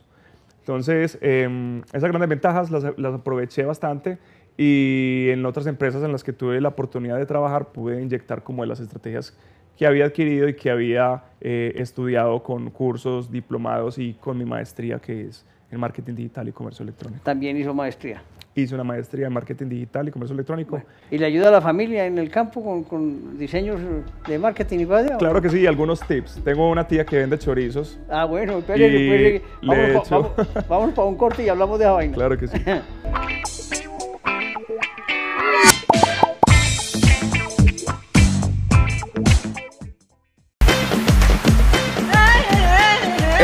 Entonces, 0.60 1.18
eh, 1.22 1.82
esas 1.94 2.10
grandes 2.10 2.30
ventajas 2.30 2.72
las, 2.72 2.84
las, 2.98 3.14
aproveché 3.14 3.64
bastante 3.64 4.18
y 4.58 5.28
en 5.30 5.46
otras 5.46 5.68
empresas 5.68 6.04
en 6.04 6.12
las 6.12 6.24
que 6.24 6.34
tuve 6.34 6.60
la 6.62 6.70
oportunidad 6.70 7.18
de 7.18 7.26
trabajar 7.26 7.72
pude 7.72 8.02
inyectar 8.02 8.44
como 8.44 8.64
de 8.64 8.68
las 8.68 8.80
estrategias 8.80 9.38
que 9.80 9.88
había 9.88 10.04
adquirido 10.04 10.50
y 10.50 10.56
que 10.56 10.70
había 10.70 11.24
eh, 11.40 11.72
estudiado 11.78 12.44
con 12.44 12.70
cursos, 12.70 13.32
diplomados 13.32 13.98
y 13.98 14.14
con 14.14 14.38
mi 14.38 14.44
maestría 14.44 15.00
que 15.00 15.28
es 15.28 15.46
en 15.72 15.80
marketing 15.80 16.16
digital 16.16 16.50
y 16.50 16.52
comercio 16.52 16.84
electrónico. 16.84 17.24
También 17.24 17.56
hizo 17.56 17.74
maestría. 17.74 18.22
Hice 18.54 18.76
una 18.76 18.84
maestría 18.84 19.28
en 19.28 19.34
marketing 19.34 19.70
digital 19.70 20.10
y 20.10 20.12
comercio 20.12 20.34
electrónico. 20.34 20.72
Bueno, 20.72 20.86
¿Y 21.10 21.18
le 21.18 21.26
ayuda 21.28 21.48
a 21.48 21.52
la 21.52 21.62
familia 21.62 22.06
en 22.06 22.18
el 22.18 22.30
campo 22.30 22.62
con, 22.62 22.84
con 22.84 23.40
diseños 23.40 23.80
de 24.28 24.38
marketing 24.38 24.80
y 24.80 24.86
cosas? 24.86 25.18
Claro 25.18 25.42
que 25.42 25.48
sí, 25.48 25.66
algunos 25.66 26.02
tips. 26.02 26.42
Tengo 26.44 26.70
una 26.70 26.86
tía 26.86 27.06
que 27.06 27.16
vende 27.16 27.40
chorizos. 27.40 27.98
Ah, 28.10 28.26
bueno, 28.26 28.58
espere, 28.58 29.42
vamos, 29.64 30.10
vamos, 30.10 30.32
vamos 30.68 30.94
para 30.94 31.08
un 31.08 31.16
corte 31.16 31.44
y 31.44 31.48
hablamos 31.48 31.80
de 31.80 31.86
esa 31.86 31.94
vaina. 31.94 32.14
Claro 32.16 32.38
que 32.38 32.50
sí. 32.50 32.58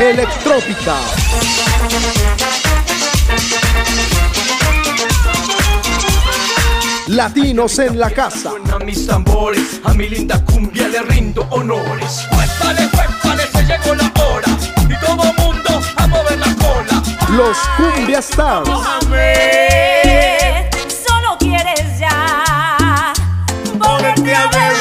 Electrópica. 0.06 0.94
Latinos 7.08 7.80
en 7.80 7.98
la 7.98 8.12
casa. 8.12 8.52
Suenan 8.52 8.86
mis 8.86 9.08
tambores, 9.08 9.82
a 9.84 9.96
mi 9.96 10.08
linda 10.08 10.40
cumbia 10.46 10.88
le 10.90 11.02
rindo 11.02 11.48
honores. 11.50 12.28
Cuéntale, 12.30 12.88
cuéntale, 12.90 13.48
se 13.52 13.64
llegó 13.64 13.96
la 13.96 14.12
hora. 14.24 14.48
Y 14.88 14.96
todo 15.04 15.34
mundo 15.34 15.82
a 15.98 16.08
mover 16.08 16.38
la 16.38 16.56
cola. 16.56 17.02
Los 17.30 17.58
Cumbia 17.76 18.20
Stars. 18.20 18.70
Solo 21.08 21.36
quieres 21.40 22.00
ya 22.00 23.12
ponerte 23.80 24.36
a 24.36 24.48
beber. 24.50 24.75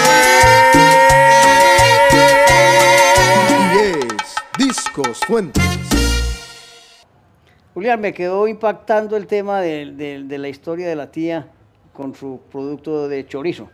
Fuentes. 5.27 5.63
Julián, 7.73 8.01
me 8.01 8.13
quedó 8.13 8.47
impactando 8.47 9.17
el 9.17 9.27
tema 9.27 9.61
de, 9.61 9.93
de, 9.93 10.23
de 10.23 10.39
la 10.39 10.49
historia 10.49 10.89
de 10.89 10.95
la 10.97 11.11
tía 11.11 11.49
con 11.95 12.15
su 12.15 12.41
producto 12.51 13.09
de 13.09 13.27
chorizo. 13.27 13.71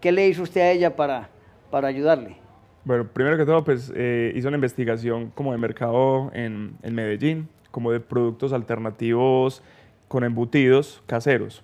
¿Qué 0.00 0.12
le 0.12 0.28
hizo 0.28 0.42
usted 0.42 0.60
a 0.60 0.70
ella 0.70 0.94
para, 0.94 1.28
para 1.70 1.88
ayudarle? 1.88 2.36
Bueno, 2.84 3.06
primero 3.06 3.36
que 3.36 3.44
todo, 3.44 3.64
pues 3.64 3.92
eh, 3.94 4.32
hizo 4.34 4.48
una 4.48 4.56
investigación 4.56 5.30
como 5.30 5.52
de 5.52 5.58
mercado 5.58 6.30
en, 6.34 6.76
en, 6.82 6.94
Medellín, 6.94 7.48
como 7.70 7.92
de 7.92 8.00
productos 8.00 8.52
alternativos 8.52 9.62
con 10.08 10.24
embutidos 10.24 11.02
caseros. 11.06 11.62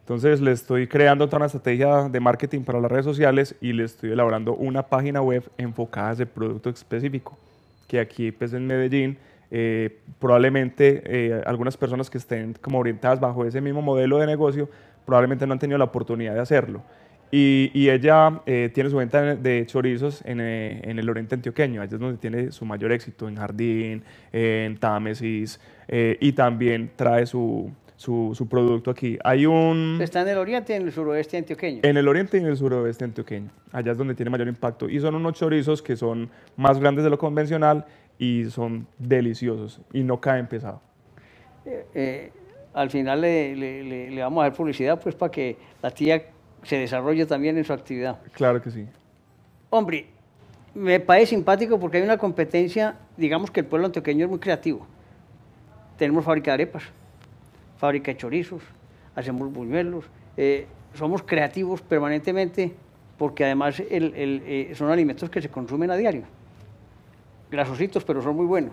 Entonces 0.00 0.40
le 0.40 0.52
estoy 0.52 0.88
creando 0.88 1.26
toda 1.26 1.38
una 1.38 1.46
estrategia 1.46 2.08
de 2.08 2.20
marketing 2.20 2.62
para 2.62 2.80
las 2.80 2.90
redes 2.90 3.04
sociales 3.04 3.54
y 3.60 3.72
le 3.72 3.84
estoy 3.84 4.10
elaborando 4.10 4.54
una 4.54 4.82
página 4.84 5.22
web 5.22 5.44
enfocada 5.58 6.10
a 6.10 6.12
ese 6.14 6.26
producto 6.26 6.70
específico, 6.70 7.38
que 7.88 7.98
aquí 7.98 8.30
pues 8.30 8.52
en 8.52 8.66
Medellín 8.66 9.18
eh, 9.50 9.98
probablemente 10.20 11.02
eh, 11.04 11.42
algunas 11.44 11.76
personas 11.76 12.08
que 12.08 12.18
estén 12.18 12.54
como 12.60 12.78
orientadas 12.78 13.18
bajo 13.18 13.44
ese 13.44 13.60
mismo 13.60 13.82
modelo 13.82 14.18
de 14.18 14.26
negocio 14.26 14.68
probablemente 15.04 15.46
no 15.46 15.54
han 15.54 15.58
tenido 15.58 15.78
la 15.78 15.84
oportunidad 15.84 16.34
de 16.34 16.40
hacerlo. 16.40 16.84
Y, 17.30 17.70
y 17.74 17.90
ella 17.90 18.40
eh, 18.46 18.70
tiene 18.72 18.88
su 18.88 18.96
venta 18.96 19.36
de 19.36 19.66
chorizos 19.66 20.22
en, 20.24 20.40
eh, 20.40 20.80
en, 20.82 20.98
el 20.98 21.08
oriente 21.10 21.34
antioqueño, 21.34 21.82
allá 21.82 21.94
es 21.94 22.00
donde 22.00 22.16
tiene 22.16 22.52
su 22.52 22.64
mayor 22.64 22.90
éxito, 22.90 23.28
en 23.28 23.36
Jardín, 23.36 24.02
en 24.32 24.78
Támesis, 24.78 25.60
eh, 25.88 26.16
y 26.20 26.32
también 26.32 26.90
trae 26.96 27.26
su, 27.26 27.70
su, 27.98 28.32
su 28.32 28.48
producto 28.48 28.92
aquí. 28.92 29.18
Hay 29.24 29.44
un... 29.44 29.98
Está 30.00 30.22
en 30.22 30.28
el 30.28 30.38
oriente 30.38 30.72
y 30.72 30.76
en 30.76 30.82
el 30.82 30.92
suroeste 30.92 31.36
antioqueño. 31.36 31.80
En 31.82 31.96
el 31.96 32.06
oriente 32.06 32.36
y 32.38 32.40
en 32.40 32.46
el 32.46 32.56
suroeste 32.56 33.04
antioqueño. 33.04 33.50
Allá 33.72 33.90
es 33.92 33.98
donde 33.98 34.14
tiene 34.14 34.30
mayor 34.30 34.46
impacto. 34.46 34.88
Y 34.88 35.00
son 35.00 35.16
unos 35.16 35.32
chorizos 35.34 35.82
que 35.82 35.96
son 35.96 36.30
más 36.56 36.78
grandes 36.78 37.02
de 37.02 37.10
lo 37.10 37.18
convencional 37.18 37.84
y 38.16 38.44
son 38.50 38.86
deliciosos 38.98 39.80
y 39.92 40.04
no 40.04 40.20
caen 40.20 40.46
pesado. 40.46 40.80
Eh, 41.66 42.30
al 42.72 42.88
final 42.88 43.20
le, 43.20 43.56
le- 43.56 43.82
le- 43.82 44.10
le 44.12 44.22
vamos 44.22 44.42
a 44.42 44.44
dar 44.44 44.56
publicidad 44.56 45.00
pues 45.00 45.16
para 45.16 45.32
que 45.32 45.56
la 45.82 45.90
tía 45.90 46.22
se 46.62 46.76
desarrolle 46.76 47.26
también 47.26 47.58
en 47.58 47.64
su 47.64 47.72
actividad. 47.72 48.20
Claro 48.32 48.62
que 48.62 48.70
sí. 48.70 48.86
Hombre, 49.70 50.06
me 50.72 51.00
parece 51.00 51.30
simpático 51.30 51.80
porque 51.80 51.96
hay 51.96 52.04
una 52.04 52.16
competencia, 52.16 52.96
digamos 53.16 53.50
que 53.50 53.60
el 53.60 53.66
pueblo 53.66 53.86
antioqueño 53.86 54.24
es 54.26 54.30
muy 54.30 54.38
creativo. 54.38 54.86
Tenemos 55.96 56.24
fábrica 56.24 56.52
de 56.52 56.54
arepas, 56.54 56.84
fábrica 57.78 58.12
de 58.12 58.18
chorizos, 58.18 58.62
hacemos 59.14 59.52
buñuelos, 59.52 60.04
eh, 60.36 60.66
somos 60.94 61.22
creativos 61.22 61.80
permanentemente 61.80 62.74
porque 63.16 63.44
además 63.44 63.80
el- 63.80 64.12
eh, 64.14 64.72
son 64.74 64.90
alimentos 64.90 65.30
que 65.30 65.40
se 65.40 65.48
consumen 65.48 65.90
a 65.90 65.96
diario. 65.96 66.22
Grasositos, 67.50 68.04
pero 68.04 68.22
son 68.22 68.36
muy 68.36 68.46
buenos. 68.46 68.72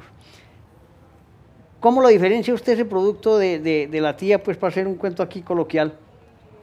¿Cómo 1.80 2.02
lo 2.02 2.08
diferencia 2.10 2.54
usted 2.54 2.74
ese 2.74 2.86
producto 2.86 3.38
de 3.38 4.00
la 4.02 4.18
tía, 4.18 4.42
pues 4.42 4.58
para 4.58 4.70
hacer 4.70 4.88
un 4.88 4.96
cuento 4.96 5.22
aquí 5.24 5.42
coloquial, 5.42 5.94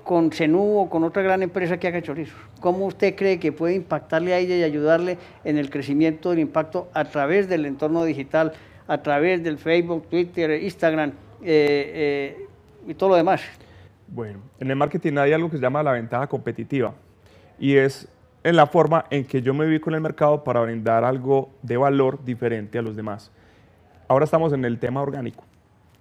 con 0.05 0.33
Zenú 0.33 0.81
o 0.81 0.91
con 0.91 1.05
otra 1.05 1.23
gran 1.23 1.43
empresa 1.43 1.79
que 1.79 1.87
haga 1.87 2.03
chorizos? 2.03 2.39
¿Cómo 2.61 2.87
usted 2.87 3.15
cree 3.15 3.39
que 3.39 3.53
puede 3.53 3.75
impactarle 3.75 4.35
a 4.35 4.39
ella 4.39 4.57
y 4.57 4.63
ayudarle 4.65 5.19
en 5.45 5.59
el 5.59 5.71
crecimiento 5.71 6.31
del 6.31 6.41
impacto 6.41 6.89
a 6.93 7.05
través 7.05 7.49
del 7.49 7.67
entorno 7.67 8.05
digital, 8.05 8.53
a 8.89 9.03
través 9.03 9.43
del 9.45 9.59
Facebook, 9.59 10.09
Twitter, 10.09 10.61
Instagram 10.63 11.13
eh, 11.43 12.37
eh, 12.37 12.47
y 12.87 12.95
todo 12.95 13.11
lo 13.11 13.17
demás? 13.17 13.43
Bueno, 14.09 14.41
en 14.61 14.71
el 14.71 14.77
marketing 14.77 15.17
hay 15.19 15.33
algo 15.33 15.51
que 15.51 15.57
se 15.57 15.63
llama 15.63 15.83
la 15.83 15.93
ventaja 15.93 16.27
competitiva 16.27 16.95
y 17.59 17.77
es 17.77 18.09
en 18.45 18.57
la 18.57 18.67
forma 18.67 19.05
en 19.11 19.25
que 19.25 19.41
yo 19.41 19.55
me 19.55 19.67
ubico 19.67 19.91
en 19.91 19.95
el 19.95 20.01
mercado 20.01 20.45
para 20.45 20.61
brindar 20.61 21.05
algo 21.05 21.51
de 21.63 21.77
valor 21.77 22.25
diferente 22.25 22.79
a 22.79 22.83
los 22.83 22.97
demás. 22.97 23.31
Ahora 24.09 24.25
estamos 24.25 24.53
en 24.53 24.65
el 24.65 24.79
tema 24.79 25.01
orgánico, 25.01 25.45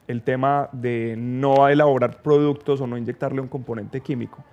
el 0.08 0.22
tema 0.24 0.70
de 0.72 1.16
no 1.18 1.70
elaborar 1.70 2.22
productos 2.22 2.82
o 2.82 2.88
no 2.88 2.98
inyectarle 2.98 3.42
un 3.42 3.48
componente 3.48 4.02
químico. 4.02 4.44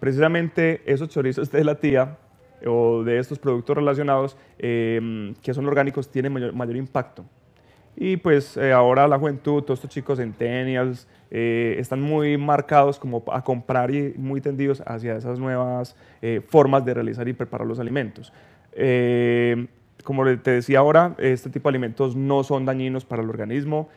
Precisamente 0.00 0.82
esos 0.84 1.08
chorizos 1.08 1.50
de 1.50 1.64
la 1.64 1.76
tía 1.76 2.18
o 2.66 3.02
de 3.02 3.18
estos 3.18 3.38
productos 3.38 3.76
relacionados 3.76 4.36
eh, 4.58 5.34
que 5.42 5.54
son 5.54 5.66
orgánicos 5.66 6.10
tienen 6.10 6.32
mayor, 6.32 6.52
mayor 6.52 6.76
impacto. 6.76 7.24
Y 7.96 8.18
pues 8.18 8.56
eh, 8.58 8.72
ahora 8.72 9.08
la 9.08 9.18
juventud, 9.18 9.62
todos 9.62 9.78
estos 9.78 9.90
chicos 9.90 10.18
centennials, 10.18 11.08
eh, 11.30 11.76
están 11.78 12.02
muy 12.02 12.36
marcados 12.36 12.98
como 12.98 13.24
a 13.32 13.42
comprar 13.42 13.90
y 13.90 14.12
muy 14.16 14.40
tendidos 14.42 14.82
hacia 14.86 15.16
esas 15.16 15.38
nuevas 15.38 15.96
eh, 16.20 16.42
formas 16.46 16.84
de 16.84 16.92
realizar 16.92 17.26
y 17.26 17.32
preparar 17.32 17.66
los 17.66 17.80
alimentos. 17.80 18.32
Como 20.04 20.24
te 20.38 20.50
decía 20.52 20.78
ahora, 20.80 21.14
este 21.18 21.50
tipo 21.50 21.68
de 21.68 21.70
alimentos 21.70 22.14
no 22.14 22.44
son 22.44 22.64
dañinos 22.66 23.04
para 23.04 23.22
el 23.22 23.30
organismo, 23.30 23.88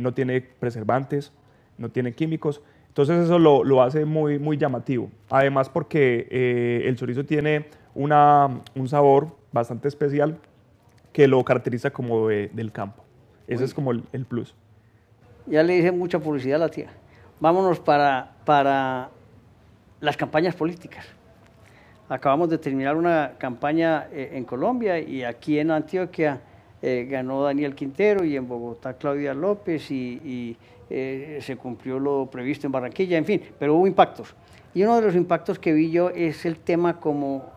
no 0.00 0.14
tiene 0.14 0.40
preservantes, 0.40 1.32
no 1.76 1.90
tiene 1.90 2.12
químicos. 2.12 2.62
Entonces 2.88 3.24
eso 3.24 3.38
lo, 3.38 3.62
lo 3.64 3.82
hace 3.82 4.04
muy, 4.04 4.38
muy 4.38 4.56
llamativo. 4.56 5.10
Además 5.28 5.68
porque 5.68 6.28
el 6.86 6.96
chorizo 6.96 7.24
tiene 7.26 7.66
una, 7.94 8.48
un 8.74 8.88
sabor 8.88 9.36
bastante 9.52 9.88
especial 9.88 10.38
que 11.12 11.26
lo 11.28 11.44
caracteriza 11.44 11.90
como 11.90 12.28
de- 12.28 12.48
del 12.54 12.72
campo. 12.72 12.99
Ese 13.54 13.64
es 13.64 13.74
como 13.74 13.90
el, 13.90 14.02
el 14.12 14.24
plus. 14.24 14.54
Ya 15.46 15.62
le 15.62 15.76
hice 15.76 15.90
mucha 15.92 16.18
publicidad 16.18 16.56
a 16.56 16.66
la 16.66 16.68
tía. 16.70 16.90
Vámonos 17.40 17.80
para, 17.80 18.32
para 18.44 19.10
las 20.00 20.16
campañas 20.16 20.54
políticas. 20.54 21.04
Acabamos 22.08 22.50
de 22.50 22.58
terminar 22.58 22.96
una 22.96 23.32
campaña 23.38 24.08
eh, 24.12 24.30
en 24.34 24.44
Colombia 24.44 24.98
y 24.98 25.22
aquí 25.22 25.58
en 25.58 25.70
Antioquia 25.70 26.40
eh, 26.82 27.06
ganó 27.08 27.42
Daniel 27.44 27.74
Quintero 27.74 28.24
y 28.24 28.36
en 28.36 28.48
Bogotá 28.48 28.94
Claudia 28.94 29.32
López 29.34 29.90
y, 29.90 30.20
y, 30.24 30.56
eh, 30.88 31.38
se 31.40 31.56
cumplió 31.56 31.98
lo 32.00 32.26
previsto 32.30 32.66
en 32.66 32.72
Barranquilla, 32.72 33.16
en 33.16 33.24
fin, 33.24 33.42
pero 33.58 33.74
hubo 33.76 33.86
impactos. 33.86 34.34
Y 34.74 34.82
uno 34.82 34.96
de 34.96 35.02
los 35.02 35.14
impactos 35.16 35.58
que 35.58 35.72
vi 35.72 35.90
yo 35.90 36.10
es 36.10 36.44
el 36.46 36.56
tema 36.58 37.00
como 37.00 37.50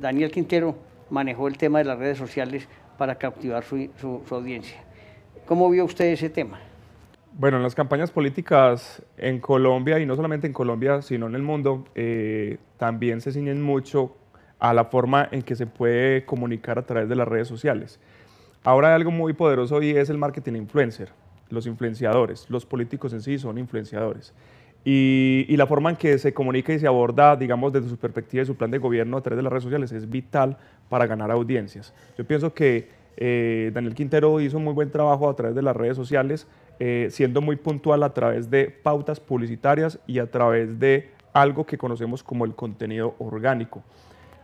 Daniel 0.00 0.30
Quintero 0.30 0.76
manejó 1.10 1.48
el 1.48 1.56
tema 1.58 1.78
de 1.78 1.84
las 1.84 1.98
redes 1.98 2.16
sociales 2.18 2.68
para 2.96 3.16
captivar 3.16 3.64
su- 3.64 3.90
su- 4.00 4.22
su 4.28 4.34
audiencia. 4.34 4.78
¿Cómo 5.46 5.68
vio 5.68 5.84
usted 5.84 6.06
ese 6.06 6.30
tema? 6.30 6.58
Bueno, 7.36 7.58
en 7.58 7.62
las 7.62 7.74
campañas 7.74 8.10
políticas 8.10 9.02
en 9.18 9.40
Colombia, 9.40 9.98
y 9.98 10.06
no 10.06 10.16
solamente 10.16 10.46
en 10.46 10.54
Colombia, 10.54 11.02
sino 11.02 11.26
en 11.26 11.34
el 11.34 11.42
mundo, 11.42 11.84
eh, 11.94 12.56
también 12.78 13.20
se 13.20 13.30
ciñen 13.30 13.60
mucho 13.60 14.16
a 14.58 14.72
la 14.72 14.86
forma 14.86 15.28
en 15.32 15.42
que 15.42 15.54
se 15.54 15.66
puede 15.66 16.24
comunicar 16.24 16.78
a 16.78 16.86
través 16.86 17.10
de 17.10 17.16
las 17.16 17.28
redes 17.28 17.46
sociales. 17.46 18.00
Ahora 18.62 18.88
hay 18.88 18.94
algo 18.94 19.10
muy 19.10 19.34
poderoso 19.34 19.82
y 19.82 19.90
es 19.90 20.08
el 20.08 20.16
marketing 20.16 20.54
influencer, 20.54 21.10
los 21.50 21.66
influenciadores. 21.66 22.48
Los 22.48 22.64
políticos 22.64 23.12
en 23.12 23.20
sí 23.20 23.38
son 23.38 23.58
influenciadores. 23.58 24.32
Y, 24.82 25.44
y 25.48 25.56
la 25.58 25.66
forma 25.66 25.90
en 25.90 25.96
que 25.96 26.16
se 26.16 26.32
comunica 26.32 26.72
y 26.72 26.78
se 26.78 26.86
aborda, 26.86 27.36
digamos, 27.36 27.70
desde 27.72 27.90
su 27.90 27.98
perspectiva 27.98 28.42
y 28.44 28.46
su 28.46 28.56
plan 28.56 28.70
de 28.70 28.78
gobierno 28.78 29.18
a 29.18 29.22
través 29.22 29.36
de 29.36 29.42
las 29.42 29.52
redes 29.52 29.64
sociales 29.64 29.92
es 29.92 30.08
vital 30.08 30.56
para 30.88 31.06
ganar 31.06 31.30
audiencias. 31.30 31.92
Yo 32.16 32.24
pienso 32.26 32.54
que 32.54 33.03
eh, 33.16 33.70
Daniel 33.72 33.94
Quintero 33.94 34.40
hizo 34.40 34.58
muy 34.58 34.72
buen 34.72 34.90
trabajo 34.90 35.28
a 35.28 35.36
través 35.36 35.54
de 35.54 35.62
las 35.62 35.76
redes 35.76 35.96
sociales, 35.96 36.46
eh, 36.80 37.08
siendo 37.10 37.40
muy 37.40 37.56
puntual 37.56 38.02
a 38.02 38.12
través 38.12 38.50
de 38.50 38.66
pautas 38.70 39.20
publicitarias 39.20 39.98
y 40.06 40.18
a 40.18 40.30
través 40.30 40.78
de 40.78 41.10
algo 41.32 41.66
que 41.66 41.78
conocemos 41.78 42.22
como 42.22 42.44
el 42.44 42.54
contenido 42.54 43.14
orgánico. 43.18 43.82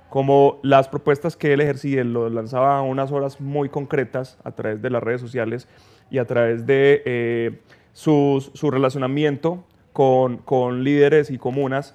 Como 0.09 0.59
las 0.63 0.89
propuestas 0.89 1.37
que 1.37 1.53
él 1.53 1.61
ejercía, 1.61 2.03
lo 2.03 2.29
lanzaba 2.29 2.79
a 2.79 2.83
unas 2.83 3.13
horas 3.13 3.41
muy 3.41 3.69
concretas 3.69 4.39
a 4.43 4.53
través 4.53 4.83
de 4.83 4.91
las 4.91 5.03
redes 5.03 5.21
sociales 5.21 5.69
y 6.11 6.19
a 6.19 6.25
través 6.25 6.67
de 6.67 7.03
eh, 7.05 7.61
su 7.93 8.71
relacionamiento 8.71 9.65
con 9.93 10.83
líderes 10.83 11.31
y 11.31 11.39
comunas, 11.39 11.95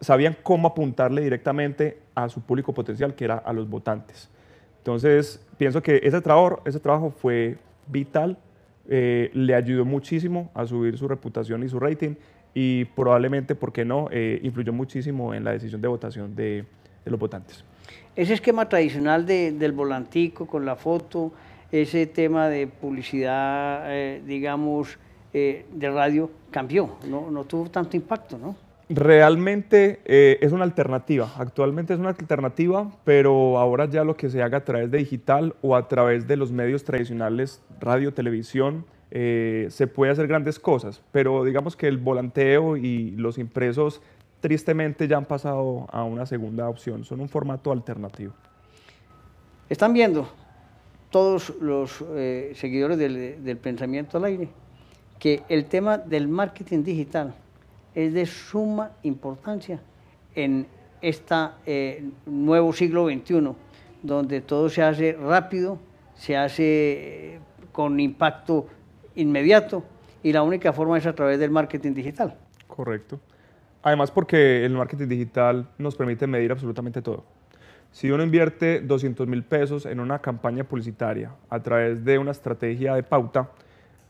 sabían 0.00 0.36
cómo 0.42 0.68
apuntarle 0.68 1.22
directamente 1.22 2.00
a 2.14 2.28
su 2.28 2.40
público 2.40 2.72
potencial, 2.74 3.14
que 3.14 3.24
era 3.24 3.36
a 3.36 3.52
los 3.52 3.68
votantes. 3.68 4.30
Entonces, 4.86 5.44
pienso 5.58 5.82
que 5.82 5.98
ese 6.04 6.20
trabajo, 6.20 6.62
ese 6.64 6.78
trabajo 6.78 7.10
fue 7.10 7.58
vital, 7.88 8.38
eh, 8.88 9.32
le 9.34 9.52
ayudó 9.56 9.84
muchísimo 9.84 10.48
a 10.54 10.64
subir 10.64 10.96
su 10.96 11.08
reputación 11.08 11.64
y 11.64 11.68
su 11.68 11.80
rating 11.80 12.14
y 12.54 12.84
probablemente, 12.84 13.56
¿por 13.56 13.72
qué 13.72 13.84
no?, 13.84 14.06
eh, 14.12 14.38
influyó 14.44 14.72
muchísimo 14.72 15.34
en 15.34 15.42
la 15.42 15.50
decisión 15.50 15.80
de 15.80 15.88
votación 15.88 16.36
de, 16.36 16.64
los 17.04 17.18
votantes. 17.18 17.64
Ese 18.14 18.34
esquema 18.34 18.68
tradicional 18.68 19.26
de- 19.26 19.50
del 19.50 19.72
volantico 19.72 20.46
con 20.46 20.64
la 20.64 20.76
foto, 20.76 21.32
ese 21.72 22.06
tema 22.06 22.48
de 22.48 22.68
publicidad, 22.68 23.92
eh, 23.92 24.22
digamos, 24.24 24.98
de 25.32 25.90
radio, 25.90 26.30
cambió, 26.50 26.96
no 27.10 27.44
tuvo 27.44 27.68
tanto 27.68 27.96
impacto, 27.96 28.38
¿no? 28.38 28.65
Realmente 28.88 29.98
eh, 30.04 30.38
es 30.40 30.52
una 30.52 30.62
alternativa, 30.62 31.32
actualmente 31.38 31.92
es 31.92 31.98
una 31.98 32.10
alternativa, 32.10 32.88
pero 33.02 33.58
ahora 33.58 33.86
ya 33.86 34.04
lo 34.04 34.16
que 34.16 34.30
se 34.30 34.44
haga 34.44 34.58
a 34.58 34.64
través 34.64 34.92
de 34.92 34.98
digital 34.98 35.56
o 35.60 35.74
a 35.74 35.88
través 35.88 36.28
de 36.28 36.36
los 36.36 36.52
medios 36.52 36.84
tradicionales, 36.84 37.60
radio, 37.80 38.14
televisión, 38.14 38.86
eh, 39.10 39.66
se 39.70 39.88
puede 39.88 40.12
hacer 40.12 40.28
grandes 40.28 40.60
cosas, 40.60 41.02
pero 41.10 41.42
digamos 41.42 41.74
que 41.74 41.88
el 41.88 41.98
volanteo 41.98 42.76
y 42.76 43.10
los 43.12 43.38
impresos 43.38 44.02
tristemente 44.38 45.08
ya 45.08 45.16
han 45.16 45.24
pasado 45.24 45.88
a 45.90 46.04
una 46.04 46.24
segunda 46.24 46.68
opción, 46.68 47.04
son 47.04 47.20
un 47.20 47.28
formato 47.28 47.72
alternativo. 47.72 48.34
Están 49.68 49.94
viendo 49.94 50.28
todos 51.10 51.52
los 51.60 52.04
eh, 52.10 52.52
seguidores 52.54 52.98
del, 52.98 53.42
del 53.42 53.56
pensamiento 53.56 54.18
al 54.18 54.26
aire 54.26 54.48
que 55.18 55.42
el 55.48 55.64
tema 55.64 55.98
del 55.98 56.28
marketing 56.28 56.84
digital 56.84 57.34
es 57.96 58.12
de 58.12 58.26
suma 58.26 58.92
importancia 59.02 59.80
en 60.36 60.66
este 61.00 62.04
nuevo 62.26 62.72
siglo 62.72 63.08
XXI, 63.08 63.52
donde 64.02 64.42
todo 64.42 64.68
se 64.68 64.82
hace 64.82 65.14
rápido, 65.14 65.78
se 66.14 66.36
hace 66.36 66.64
eh, 67.34 67.40
con 67.72 67.98
impacto 67.98 68.66
inmediato 69.14 69.82
y 70.22 70.32
la 70.32 70.42
única 70.42 70.72
forma 70.72 70.98
es 70.98 71.06
a 71.06 71.14
través 71.14 71.38
del 71.38 71.50
marketing 71.50 71.94
digital. 71.94 72.36
Correcto. 72.66 73.18
Además 73.82 74.10
porque 74.10 74.64
el 74.64 74.72
marketing 74.72 75.08
digital 75.08 75.68
nos 75.78 75.96
permite 75.96 76.26
medir 76.26 76.52
absolutamente 76.52 77.00
todo. 77.00 77.24
Si 77.92 78.10
uno 78.10 78.22
invierte 78.22 78.80
200 78.80 79.26
mil 79.26 79.42
pesos 79.42 79.86
en 79.86 80.00
una 80.00 80.18
campaña 80.18 80.64
publicitaria 80.64 81.32
a 81.48 81.60
través 81.60 82.04
de 82.04 82.18
una 82.18 82.32
estrategia 82.32 82.94
de 82.94 83.02
pauta, 83.02 83.50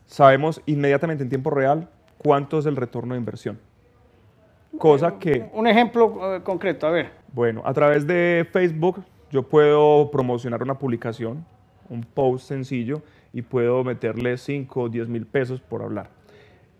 sabemos 0.05 0.61
inmediatamente 0.65 1.23
en 1.23 1.29
tiempo 1.29 1.51
real 1.51 1.87
cuánto 2.17 2.59
es 2.59 2.65
el 2.65 2.75
retorno 2.75 3.13
de 3.13 3.19
inversión. 3.19 3.59
Cosa 4.77 5.17
que, 5.17 5.49
Un 5.53 5.67
ejemplo 5.67 6.35
eh, 6.35 6.41
concreto, 6.43 6.87
a 6.87 6.91
ver. 6.91 7.11
bueno, 7.33 7.61
a 7.65 7.73
través 7.73 8.05
de 8.05 8.47
Facebook 8.51 9.03
yo 9.31 9.43
puedo 9.43 10.09
promocionar 10.11 10.63
una 10.63 10.77
publicación, 10.77 11.45
un 11.89 12.01
post 12.01 12.47
sencillo, 12.47 13.01
y 13.33 13.41
puedo 13.41 13.83
meterle 13.83 14.37
5 14.37 14.81
o 14.81 14.89
10 14.89 15.09
mil 15.09 15.25
pesos 15.25 15.61
por 15.61 15.81
hablar. 15.81 16.09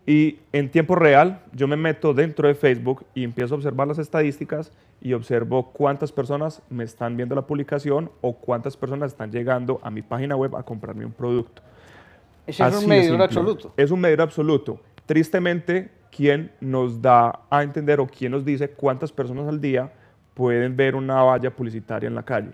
Y 0.06 0.40
en 0.54 0.72
tiempo 0.72 0.96
real, 0.96 1.42
yo 1.52 1.68
me 1.68 1.76
meto 1.76 2.14
dentro 2.14 2.48
de 2.48 2.56
Facebook 2.56 3.06
y 3.14 3.26
empiezo 3.26 3.56
a 3.56 3.58
observar 3.58 3.90
las 3.90 4.00
estadísticas 4.00 4.72
y 5.02 5.12
observo 5.12 5.72
cuántas 5.72 6.14
personas 6.14 6.62
me 6.70 6.86
están 6.86 7.18
viendo 7.18 7.36
la 7.36 7.42
publicación 7.42 8.10
o 8.22 8.34
cuántas 8.34 8.78
personas 8.78 9.12
están 9.12 9.32
llegando 9.32 9.80
a 9.84 9.92
mi 9.92 10.02
página 10.02 10.38
web 10.38 10.56
a 10.56 10.64
comprarme 10.64 11.06
un 11.06 11.12
producto. 11.12 11.62
Ese 12.48 12.66
es 12.66 12.76
un 12.76 12.88
medidor 12.88 13.22
absoluto. 13.22 13.74
Es 13.76 13.92
un 13.92 14.00
medidor 14.00 14.22
absoluto. 14.22 14.80
Tristemente, 15.06 15.90
¿quién 16.12 16.52
nos 16.60 17.02
da 17.02 17.42
a 17.50 17.64
entender 17.64 18.00
o 18.00 18.08
quién 18.08 18.32
nos 18.32 18.46
dice 18.46 18.70
cuántas 18.70 19.12
personas 19.12 19.48
al 19.48 19.62
día 19.62 19.92
pueden 20.34 20.76
ver 20.76 20.96
una 20.96 21.22
valla 21.24 21.52
publicitaria 21.52 22.08
en 22.08 22.16
la 22.16 22.24
calle? 22.24 22.52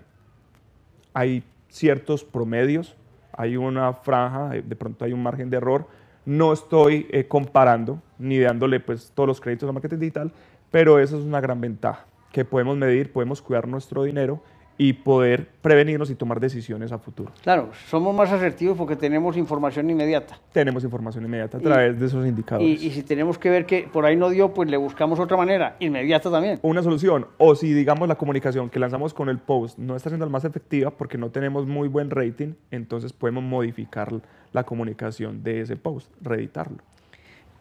Hay 1.12 1.42
ciertos 1.68 2.24
promedios, 2.24 2.96
hay 3.32 3.56
una 3.56 3.92
franja, 3.92 4.56
eh, 4.56 4.62
de 4.62 4.76
pronto 4.76 5.04
hay 5.04 5.12
un 5.12 5.22
margen 5.22 5.50
de 5.50 5.56
error. 5.56 5.86
No 6.24 6.52
estoy 6.52 7.06
eh, 7.10 7.26
comparando 7.26 8.00
ni 8.18 8.38
dándole 8.38 8.80
pues, 8.80 9.12
todos 9.14 9.26
los 9.26 9.40
créditos 9.40 9.68
a 9.68 9.72
marketing 9.72 9.98
digital, 9.98 10.32
pero 10.70 10.98
esa 10.98 11.16
es 11.16 11.22
una 11.22 11.40
gran 11.40 11.60
ventaja, 11.60 12.06
que 12.32 12.44
podemos 12.44 12.76
medir, 12.76 13.12
podemos 13.12 13.42
cuidar 13.42 13.68
nuestro 13.68 14.04
dinero 14.04 14.42
y 14.76 14.92
poder 14.92 15.46
prevenirnos 15.62 16.10
y 16.10 16.16
tomar 16.16 16.40
decisiones 16.40 16.90
a 16.90 16.98
futuro. 16.98 17.30
Claro, 17.44 17.70
somos 17.88 18.12
más 18.12 18.32
asertivos 18.32 18.76
porque 18.76 18.96
tenemos 18.96 19.36
información 19.36 19.88
inmediata. 19.88 20.36
Tenemos 20.52 20.82
información 20.82 21.24
inmediata 21.24 21.58
a 21.58 21.60
Y- 21.60 21.62
través 21.62 22.00
de 22.00 22.06
esos 22.06 22.26
indicadores. 22.26 22.82
Y, 22.82 22.86
y 22.88 22.90
si 22.90 23.04
tenemos 23.04 23.38
que 23.38 23.50
ver 23.50 23.66
que 23.66 23.84
por 23.92 24.04
ahí 24.04 24.16
no 24.16 24.30
dio, 24.30 24.52
pues 24.52 24.68
le 24.68 24.76
buscamos 24.76 25.20
otra 25.20 25.36
manera, 25.36 25.76
inmediata 25.78 26.28
también. 26.28 26.58
una 26.62 26.82
solución. 26.82 27.26
O 27.38 27.54
si, 27.54 27.72
digamos, 27.72 28.08
la 28.08 28.16
comunicación 28.16 28.68
que 28.68 28.80
lanzamos 28.80 29.14
con 29.14 29.28
el 29.28 29.38
post 29.38 29.78
no 29.78 29.94
está 29.94 30.10
siendo 30.10 30.26
la 30.26 30.32
más 30.32 30.44
efectiva 30.44 30.90
porque 30.90 31.18
no 31.18 31.30
tenemos 31.30 31.68
muy 31.68 31.86
buen 31.86 32.10
rating, 32.10 32.54
entonces 32.72 33.12
podemos 33.12 33.44
modificar 33.44 34.12
la 34.52 34.64
comunicación 34.64 35.44
de 35.44 35.60
ese 35.60 35.76
post, 35.76 36.10
reeditarlo. 36.20 36.78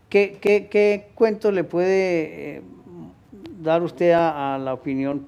¿Qué, 0.09 0.39
qué, 0.41 0.67
qué 0.67 1.09
cuento 1.13 1.51
le 1.51 1.63
puede 1.63 2.57
eh, 2.57 2.61
dar 3.61 3.83
usted 3.83 4.11
a, 4.13 4.55
a 4.55 4.57
la 4.57 4.73
opinión 4.73 5.27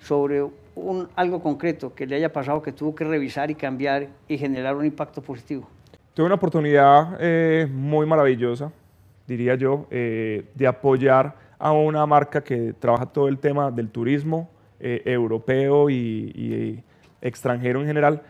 sobre 0.00 0.42
un, 0.76 1.08
algo 1.16 1.42
concreto 1.42 1.94
que 1.94 2.06
le 2.06 2.14
haya 2.16 2.32
pasado 2.32 2.62
que 2.62 2.70
tuvo 2.70 2.94
que 2.94 3.04
revisar 3.04 3.50
y 3.50 3.56
cambiar 3.56 4.08
y 4.28 4.38
generar 4.38 4.76
un 4.76 4.86
impacto 4.86 5.20
positivo? 5.20 5.68
Tuve 6.14 6.26
una 6.26 6.36
oportunidad 6.36 7.16
eh, 7.18 7.66
muy 7.70 8.06
maravillosa, 8.06 8.70
diría 9.26 9.56
yo, 9.56 9.86
eh, 9.90 10.44
de 10.54 10.66
apoyar 10.66 11.34
a 11.58 11.72
una 11.72 12.06
marca 12.06 12.44
que 12.44 12.74
trabaja 12.78 13.06
todo 13.06 13.28
el 13.28 13.38
tema 13.38 13.70
del 13.70 13.90
turismo 13.90 14.48
eh, 14.78 15.02
europeo 15.04 15.90
y, 15.90 15.94
y 15.94 16.84
extranjero 17.20 17.80
en 17.80 17.86
general. 17.86 18.22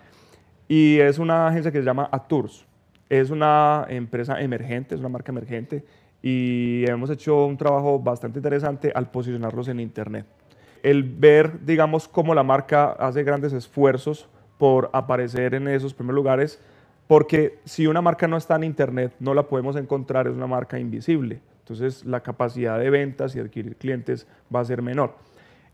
Y 0.69 0.99
es 0.99 1.19
una 1.19 1.49
agencia 1.49 1.71
que 1.71 1.79
se 1.79 1.85
llama 1.85 2.09
Atours. 2.11 2.67
Es 3.09 3.31
una 3.31 3.87
empresa 3.89 4.41
emergente, 4.41 4.95
es 4.95 5.01
una 5.01 5.09
marca 5.09 5.31
emergente 5.31 5.85
y 6.23 6.85
hemos 6.89 7.11
hecho 7.11 7.47
un 7.47 7.57
trabajo 7.57 8.01
bastante 8.01 8.41
interesante 8.41 8.91
al 8.93 9.11
posicionarlos 9.11 9.69
en 9.69 9.79
Internet. 9.79 10.27
El 10.87 11.03
ver, 11.03 11.65
digamos, 11.65 12.07
cómo 12.07 12.33
la 12.33 12.45
marca 12.45 12.93
hace 12.93 13.25
grandes 13.25 13.53
esfuerzos 13.53 14.29
por 14.57 14.89
aparecer 14.93 15.55
en 15.55 15.67
esos 15.67 15.93
primeros 15.93 16.15
lugares, 16.15 16.61
porque 17.09 17.59
si 17.65 17.89
una 17.89 18.01
marca 18.01 18.29
no 18.29 18.37
está 18.37 18.55
en 18.55 18.63
Internet, 18.63 19.13
no 19.19 19.35
la 19.35 19.49
podemos 19.49 19.75
encontrar, 19.75 20.29
es 20.29 20.35
una 20.35 20.47
marca 20.47 20.79
invisible. 20.79 21.41
Entonces, 21.59 22.05
la 22.05 22.21
capacidad 22.21 22.79
de 22.79 22.89
ventas 22.89 23.35
y 23.35 23.41
adquirir 23.41 23.75
clientes 23.75 24.29
va 24.55 24.61
a 24.61 24.65
ser 24.65 24.81
menor. 24.81 25.17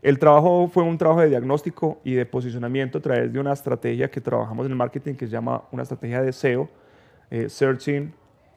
El 0.01 0.17
trabajo 0.17 0.67
fue 0.67 0.81
un 0.81 0.97
trabajo 0.97 1.21
de 1.21 1.29
diagnóstico 1.29 2.01
y 2.03 2.15
de 2.15 2.25
posicionamiento 2.25 2.97
a 2.97 3.01
través 3.01 3.31
de 3.31 3.39
una 3.39 3.53
estrategia 3.53 4.09
que 4.09 4.19
trabajamos 4.19 4.65
en 4.65 4.71
el 4.71 4.77
marketing 4.79 5.13
que 5.13 5.27
se 5.27 5.31
llama 5.31 5.61
una 5.71 5.83
estrategia 5.83 6.23
de 6.23 6.33
SEO, 6.33 6.67
eh, 7.29 7.49
Searching 7.49 8.11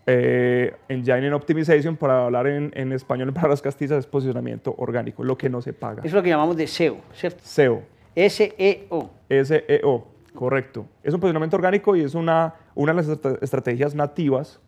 eh, 0.07 0.75
Engine 0.89 1.33
Optimization, 1.33 1.97
para 1.97 2.25
hablar 2.27 2.47
en, 2.47 2.71
en 2.75 2.93
español 2.93 3.33
para 3.35 3.49
las 3.49 3.61
castizas, 3.63 3.99
es 3.99 4.07
posicionamiento 4.07 4.75
orgánico, 4.79 5.25
lo 5.25 5.37
que 5.37 5.49
no 5.51 5.61
se 5.63 5.73
paga. 5.73 6.03
Es 6.05 6.13
lo 6.13 6.23
que 6.23 6.29
llamamos 6.31 6.57
de 6.57 6.67
SEO, 6.67 6.99
¿cierto? 7.13 7.41
SEO, 7.43 7.83
S-E-O. 8.15 9.11
SEO, 9.29 10.07
correcto. 10.35 10.87
Es 11.03 11.13
un 11.13 11.21
posicionamiento 11.21 11.57
orgánico 11.57 11.97
y 11.97 12.03
es 12.03 12.15
una, 12.15 12.55
una 12.75 12.93
de 12.93 12.97
las 12.97 13.09
estra- 13.09 13.39
estrategias 13.43 13.95
nativas 13.95 14.61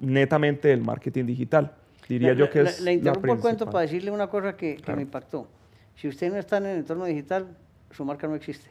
netamente 0.00 0.68
del 0.68 0.80
marketing 0.82 1.24
digital. 1.26 1.72
Diría 2.08 2.28
La- 2.32 2.34
yo 2.38 2.50
que 2.50 2.62
la- 2.62 2.70
es 2.70 2.80
Le 2.80 2.92
interrumpo 2.94 3.32
el 3.34 3.40
cuento 3.40 3.66
para 3.66 3.80
decirle 3.80 4.10
una 4.12 4.28
cosa 4.28 4.56
que, 4.56 4.76
que 4.76 4.82
Claro. 4.82 4.96
me 4.96 5.02
impactó. 5.02 5.48
Si 5.96 6.06
usted 6.08 6.30
no 6.30 6.38
está 6.38 6.58
en 6.58 6.66
el 6.66 6.76
entorno 6.78 7.04
digital, 7.06 7.46
su 7.90 8.04
marca 8.04 8.28
no 8.28 8.34
existe. 8.36 8.70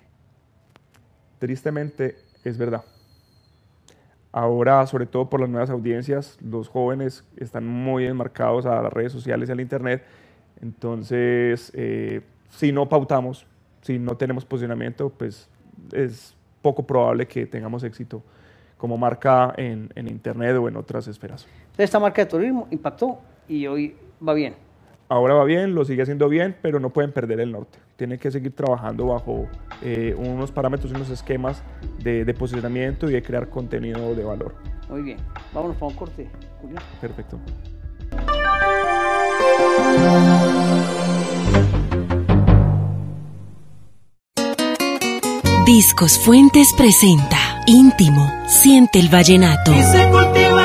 tristemente 1.39 2.15
es 2.43 2.57
verdad. 2.57 2.83
Ahora, 4.35 4.85
sobre 4.85 5.05
todo 5.05 5.29
por 5.29 5.39
las 5.39 5.47
nuevas 5.47 5.69
audiencias, 5.69 6.37
los 6.41 6.67
jóvenes 6.67 7.23
están 7.37 7.65
muy 7.65 8.05
enmarcados 8.05 8.65
a 8.65 8.81
las 8.81 8.91
redes 8.91 9.13
sociales 9.13 9.47
y 9.47 9.51
al 9.53 9.61
Internet. 9.61 10.03
Entonces, 10.61 11.71
eh, 11.73 12.19
si 12.49 12.73
no 12.73 12.89
pautamos, 12.89 13.47
si 13.79 13.97
no 13.97 14.17
tenemos 14.17 14.43
posicionamiento, 14.43 15.09
pues 15.09 15.47
es 15.93 16.35
poco 16.61 16.85
probable 16.85 17.25
que 17.29 17.45
tengamos 17.45 17.85
éxito 17.85 18.21
como 18.77 18.97
marca 18.97 19.53
en, 19.55 19.89
en 19.95 20.09
Internet 20.09 20.57
o 20.57 20.67
en 20.67 20.75
otras 20.75 21.07
esferas. 21.07 21.47
Esta 21.77 21.97
marca 21.97 22.21
de 22.21 22.29
turismo 22.29 22.67
impactó 22.71 23.19
y 23.47 23.65
hoy 23.67 23.95
va 24.21 24.33
bien. 24.33 24.64
Ahora 25.07 25.35
va 25.35 25.43
bien, 25.43 25.75
lo 25.75 25.85
sigue 25.85 26.01
haciendo 26.01 26.27
bien, 26.29 26.55
pero 26.61 26.79
no 26.79 26.89
pueden 26.89 27.11
perder 27.11 27.39
el 27.39 27.51
norte. 27.51 27.77
Tienen 27.95 28.17
que 28.17 28.31
seguir 28.31 28.55
trabajando 28.55 29.07
bajo 29.07 29.47
eh, 29.83 30.15
unos 30.17 30.51
parámetros 30.51 30.91
y 30.91 30.95
unos 30.95 31.09
esquemas 31.09 31.63
de, 31.99 32.25
de 32.25 32.33
posicionamiento 32.33 33.09
y 33.09 33.13
de 33.13 33.21
crear 33.21 33.49
contenido 33.49 34.15
de 34.15 34.23
valor. 34.23 34.55
Muy 34.89 35.03
bien. 35.03 35.17
Vámonos 35.53 35.77
para 35.77 35.91
un 35.91 35.95
corte, 35.95 36.27
Julián. 36.61 36.83
Perfecto. 36.99 37.39
Discos 45.65 46.19
Fuentes 46.19 46.73
presenta 46.77 47.37
Íntimo, 47.67 48.31
siente 48.47 48.99
el 48.99 49.09
vallenato. 49.09 49.71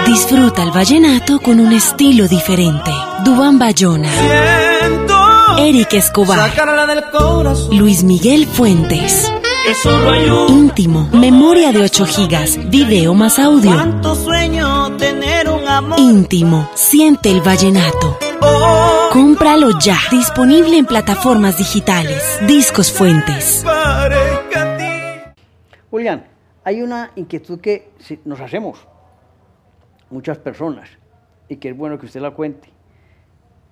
Disfruta 0.06 0.62
el 0.62 0.70
vallenato 0.70 1.40
con 1.40 1.58
un 1.58 1.72
estilo 1.72 2.28
diferente. 2.28 2.90
Dubán 3.24 3.58
Bayona, 3.58 4.08
Eric 5.58 5.94
Escobar, 5.94 6.50
Sacarla 6.50 6.86
del 6.86 7.04
corazón. 7.10 7.76
Luis 7.76 8.02
Miguel 8.02 8.46
Fuentes. 8.46 9.30
Íntimo, 10.48 11.08
memoria 11.12 11.70
de 11.70 11.82
8 11.82 12.06
gigas, 12.06 12.58
video 12.70 13.12
más 13.14 13.38
audio. 13.38 13.72
cuanto 13.72 14.14
sueño 14.14 14.96
tener 14.96 15.50
un 15.50 15.66
amor. 15.68 16.00
Íntimo, 16.00 16.70
siente 16.74 17.30
el 17.30 17.42
vallenato. 17.42 18.18
Cómpralo 19.12 19.78
ya, 19.78 19.98
disponible 20.10 20.78
en 20.78 20.86
plataformas 20.86 21.58
digitales. 21.58 22.38
Discos 22.46 22.90
Fuentes. 22.90 23.62
parezca 23.64 24.74
a 24.74 24.76
ti. 24.78 25.34
Julián, 25.90 26.26
hay 26.64 26.80
una 26.80 27.10
inquietud 27.16 27.60
que 27.60 27.90
nos 28.24 28.40
hacemos 28.40 28.78
muchas 30.10 30.38
personas 30.38 30.88
y 31.48 31.56
que 31.56 31.68
es 31.70 31.76
bueno 31.76 31.98
que 31.98 32.06
usted 32.06 32.20
la 32.20 32.30
cuente 32.30 32.79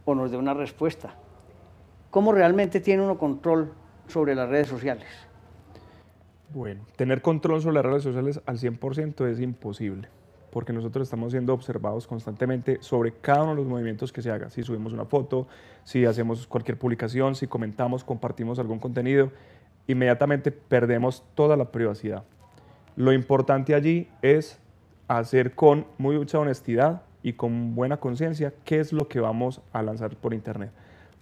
o 0.08 0.14
nos 0.14 0.30
dé 0.30 0.38
una 0.38 0.54
respuesta. 0.54 1.14
¿Cómo 2.08 2.32
realmente 2.32 2.80
tiene 2.80 3.02
uno 3.02 3.18
control 3.18 3.74
sobre 4.06 4.34
las 4.34 4.48
redes 4.48 4.66
sociales? 4.66 5.06
Bueno, 6.54 6.86
tener 6.96 7.20
control 7.20 7.60
sobre 7.60 7.74
las 7.74 7.84
redes 7.84 8.04
sociales 8.04 8.40
al 8.46 8.56
100% 8.56 9.26
es 9.26 9.38
imposible, 9.38 10.08
porque 10.50 10.72
nosotros 10.72 11.06
estamos 11.06 11.32
siendo 11.32 11.52
observados 11.52 12.06
constantemente 12.06 12.78
sobre 12.80 13.12
cada 13.12 13.42
uno 13.42 13.50
de 13.50 13.56
los 13.58 13.66
movimientos 13.66 14.10
que 14.10 14.22
se 14.22 14.30
haga. 14.30 14.48
Si 14.48 14.62
subimos 14.62 14.94
una 14.94 15.04
foto, 15.04 15.46
si 15.84 16.06
hacemos 16.06 16.46
cualquier 16.46 16.78
publicación, 16.78 17.34
si 17.34 17.46
comentamos, 17.46 18.02
compartimos 18.02 18.58
algún 18.58 18.78
contenido, 18.78 19.30
inmediatamente 19.88 20.50
perdemos 20.52 21.22
toda 21.34 21.54
la 21.54 21.70
privacidad. 21.70 22.24
Lo 22.96 23.12
importante 23.12 23.74
allí 23.74 24.08
es 24.22 24.58
hacer 25.06 25.54
con 25.54 25.86
mucha 25.98 26.38
honestidad 26.38 27.02
y 27.28 27.34
con 27.34 27.74
buena 27.74 27.98
conciencia 27.98 28.54
qué 28.64 28.80
es 28.80 28.90
lo 28.90 29.06
que 29.06 29.20
vamos 29.20 29.60
a 29.74 29.82
lanzar 29.82 30.16
por 30.16 30.32
Internet. 30.32 30.70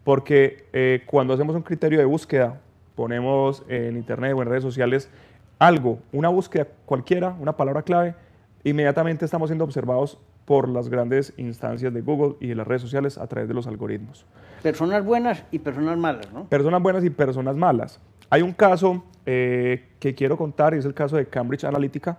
Porque 0.05 0.66
eh, 0.73 1.03
cuando 1.05 1.35
hacemos 1.35 1.57
un 1.57 1.62
criterio 1.62 1.99
de 1.99 2.05
búsqueda, 2.05 2.61
ponemos 2.95 3.64
en 3.69 3.97
Internet 3.97 4.35
o 4.37 4.42
en 4.42 4.49
redes 4.49 4.62
sociales 4.62 5.11
algo, 5.59 5.99
una 6.12 6.29
búsqueda 6.29 6.69
cualquiera, 6.85 7.35
una 7.40 7.57
palabra 7.57 7.83
clave, 7.83 8.14
inmediatamente 8.62 9.25
estamos 9.25 9.49
siendo 9.49 9.64
observados 9.64 10.16
por 10.45 10.69
las 10.69 10.88
grandes 10.88 11.35
instancias 11.38 11.92
de 11.92 12.03
Google 12.03 12.37
y 12.38 12.47
de 12.47 12.55
las 12.55 12.69
redes 12.69 12.83
sociales 12.83 13.19
a 13.19 13.27
través 13.27 13.49
de 13.49 13.55
los 13.55 13.66
algoritmos 13.66 14.25
Personas 14.62 15.05
buenas 15.05 15.42
y 15.51 15.59
personas 15.59 15.99
malas, 15.99 16.33
¿no? 16.33 16.45
personas 16.45 16.81
buenas 16.81 17.05
y 17.05 17.11
personas 17.11 17.57
malas. 17.57 18.01
Hay 18.31 18.42
un 18.42 18.53
caso 18.53 19.05
eh, 19.25 19.88
que 19.99 20.14
quiero 20.14 20.37
contar 20.37 20.75
y 20.75 20.79
es 20.79 20.85
el 20.85 20.95
caso 20.95 21.16
de 21.16 21.27
Cambridge 21.27 21.64
Analytica, 21.64 22.19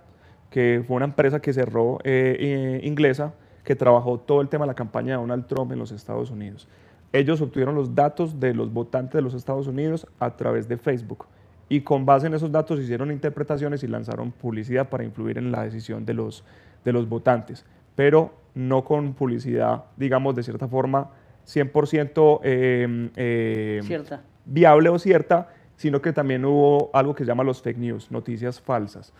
que 0.50 0.84
fue 0.86 0.96
una 0.96 1.06
empresa 1.06 1.40
que 1.40 1.54
cerró 1.54 2.00
eh, 2.04 2.36
eh, 2.38 2.80
inglesa 2.84 3.32
que 3.64 3.76
trabajó 3.76 4.18
todo 4.18 4.40
el 4.40 4.48
tema 4.48 4.64
de 4.64 4.68
la 4.68 4.74
campaña 4.74 5.14
de 5.14 5.20
Donald 5.20 5.46
Trump 5.46 5.72
en 5.72 5.78
los 5.78 5.92
Estados 5.92 6.30
Unidos. 6.30 6.68
Ellos 7.12 7.40
obtuvieron 7.40 7.74
los 7.74 7.94
datos 7.94 8.38
de 8.38 8.54
los 8.54 8.72
votantes 8.72 9.14
de 9.14 9.22
los 9.22 9.34
Estados 9.34 9.66
Unidos 9.66 10.06
a 10.20 10.36
través 10.36 10.68
de 10.68 10.76
Facebook 10.76 11.26
y 11.68 11.82
con 11.82 12.06
base 12.06 12.26
en 12.26 12.34
esos 12.34 12.50
datos 12.50 12.80
hicieron 12.80 13.10
interpretaciones 13.10 13.82
y 13.82 13.88
lanzaron 13.88 14.32
publicidad 14.32 14.88
para 14.88 15.04
influir 15.04 15.38
en 15.38 15.52
la 15.52 15.64
decisión 15.64 16.04
de 16.06 16.14
los, 16.14 16.44
de 16.84 16.92
los 16.92 17.08
votantes. 17.08 17.64
Pero 17.94 18.32
no 18.54 18.84
con 18.84 19.14
publicidad, 19.14 19.84
digamos, 19.96 20.34
de 20.34 20.42
cierta 20.42 20.68
forma 20.68 21.10
100% 21.46 22.40
eh, 22.42 23.10
eh, 23.16 23.80
Cierta. 23.82 24.22
viable 24.44 24.88
o 24.88 24.98
cierta, 24.98 25.48
sino 25.76 26.02
que 26.02 26.12
también 26.12 26.44
hubo 26.44 26.90
algo 26.92 27.14
que 27.14 27.24
se 27.24 27.28
llama 27.28 27.44
los 27.44 27.62
fake 27.62 27.78
news, 27.78 28.10
noticias 28.10 28.60
falsas. 28.60 29.12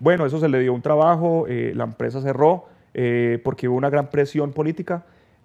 Bueno, 0.00 0.26
eso 0.26 0.38
se 0.38 0.48
le 0.48 0.60
dio 0.60 0.72
un 0.72 0.82
trabajo, 0.82 1.46
eh, 1.48 1.72
la 1.74 1.84
empresa 1.84 2.20
cerró 2.20 2.66
eh, 2.94 3.40
porque 3.44 3.68
hubo 3.68 3.76
una 3.76 3.90
gran 3.90 4.10
presión 4.10 4.52
política, 4.52 5.04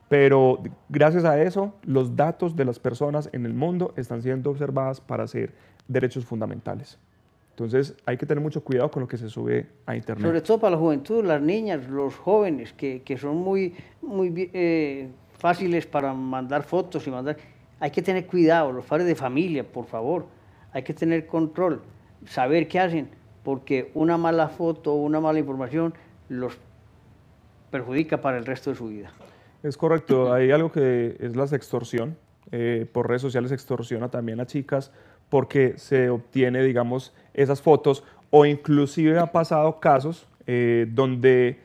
pero 0.09 0.61
gracias 0.89 1.25
a 1.25 1.41
eso 1.41 1.73
los 1.83 2.15
datos 2.15 2.55
de 2.55 2.65
las 2.65 2.79
personas 2.79 3.29
en 3.31 3.45
el 3.45 3.53
mundo 3.53 3.93
están 3.97 4.21
siendo 4.21 4.51
observadas 4.51 5.01
para 5.01 5.27
ser 5.27 5.53
derechos 5.87 6.25
fundamentales. 6.25 6.99
Entonces 7.51 7.95
hay 8.05 8.17
que 8.17 8.25
tener 8.25 8.41
mucho 8.41 8.63
cuidado 8.63 8.89
con 8.89 9.01
lo 9.01 9.07
que 9.07 9.17
se 9.17 9.29
sube 9.29 9.67
a 9.85 9.95
Internet. 9.95 10.25
Sobre 10.25 10.41
todo 10.41 10.59
para 10.59 10.71
la 10.71 10.77
juventud, 10.77 11.23
las 11.23 11.41
niñas, 11.41 11.87
los 11.87 12.15
jóvenes, 12.15 12.73
que, 12.73 13.03
que 13.03 13.17
son 13.17 13.37
muy, 13.37 13.75
muy 14.01 14.49
eh, 14.53 15.09
fáciles 15.37 15.85
para 15.85 16.13
mandar 16.13 16.63
fotos 16.63 17.05
y 17.05 17.11
mandar. 17.11 17.37
Hay 17.79 17.91
que 17.91 18.01
tener 18.01 18.25
cuidado, 18.25 18.71
los 18.71 18.85
padres 18.85 19.05
de 19.05 19.13
familia, 19.13 19.63
por 19.63 19.85
favor. 19.85 20.25
Hay 20.71 20.81
que 20.81 20.95
tener 20.95 21.27
control, 21.27 21.81
saber 22.25 22.67
qué 22.67 22.79
hacen, 22.79 23.09
porque 23.43 23.91
una 23.93 24.17
mala 24.17 24.47
foto 24.47 24.93
una 24.95 25.19
mala 25.19 25.37
información 25.37 25.93
los 26.29 26.57
perjudica 27.77 28.21
para 28.21 28.37
el 28.37 28.45
resto 28.45 28.69
de 28.69 28.75
su 28.77 28.87
vida. 28.87 29.11
Es 29.63 29.75
correcto, 29.77 30.31
hay 30.31 30.51
algo 30.51 30.71
que 30.71 31.17
es 31.19 31.35
la 31.35 31.45
extorsión. 31.45 32.15
eh, 32.51 32.85
por 32.91 33.07
redes 33.07 33.21
sociales 33.21 33.51
extorsiona 33.51 34.09
también 34.09 34.39
a 34.39 34.45
chicas 34.45 34.91
porque 35.29 35.73
se 35.77 36.09
obtiene, 36.09 36.61
digamos, 36.61 37.11
esas 37.33 37.61
fotos 37.61 38.03
o 38.29 38.45
inclusive 38.45 39.17
ha 39.17 39.31
pasado 39.31 39.79
casos 39.79 40.27
eh, 40.45 40.85
donde 40.91 41.59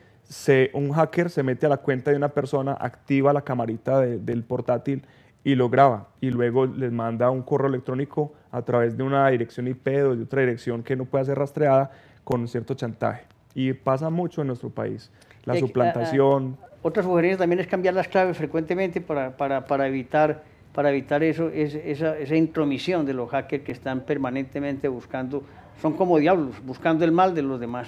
un 0.73 0.91
hacker 0.93 1.29
se 1.29 1.43
mete 1.43 1.65
a 1.65 1.69
la 1.69 1.77
cuenta 1.77 2.11
de 2.11 2.17
una 2.17 2.29
persona, 2.29 2.73
activa 2.79 3.33
la 3.33 3.41
camarita 3.41 3.99
de- 3.99 4.17
del 4.19 4.43
portátil 4.43 5.03
y 5.43 5.53
lo 5.55 5.69
graba 5.69 6.07
y 6.21 6.29
luego 6.31 6.65
les 6.65 6.91
manda 6.91 7.29
un 7.29 7.41
correo 7.43 7.67
electrónico 7.69 8.33
a 8.51 8.61
través 8.61 8.95
de 8.97 9.03
una 9.03 9.27
dirección 9.29 9.67
IP 9.67 9.87
o 10.05 10.15
de 10.15 10.23
otra 10.23 10.41
dirección 10.41 10.81
que 10.81 10.95
no 10.95 11.05
pueda 11.05 11.25
ser 11.25 11.37
rastreada 11.37 11.91
con 12.23 12.47
cierto 12.47 12.73
chantaje. 12.73 13.23
Y 13.53 13.73
pasa 13.73 14.09
mucho 14.09 14.41
en 14.41 14.47
nuestro 14.47 14.69
país. 14.69 15.11
La 15.49 15.55
Eh, 15.55 15.57
ah, 15.57 15.63
ah, 15.63 15.67
suplantación, 15.67 16.57
Otra 16.81 17.03
sugerencia 17.03 17.37
también 17.39 17.59
es 17.59 17.67
cambiar 17.67 17.93
las 17.95 18.07
claves 18.07 18.37
frecuentemente 18.37 19.01
para, 19.01 19.35
para, 19.35 19.65
para 19.65 19.87
evitar, 19.87 20.43
para 20.73 20.91
evitar 20.91 21.23
eso, 21.23 21.49
es- 21.49 21.73
esa, 21.75 22.17
esa 22.17 22.35
intromisión 22.35 23.05
de 23.05 23.13
los 23.13 23.29
hackers 23.31 23.63
que 23.63 23.71
están 23.73 24.01
permanentemente 24.01 24.87
buscando, 24.87 25.43
son 25.81 25.93
como 25.97 26.17
diablos, 26.19 26.55
buscando 26.65 27.03
el 27.03 27.11
mal 27.11 27.33
de 27.35 27.41
los 27.41 27.59
demás. 27.59 27.87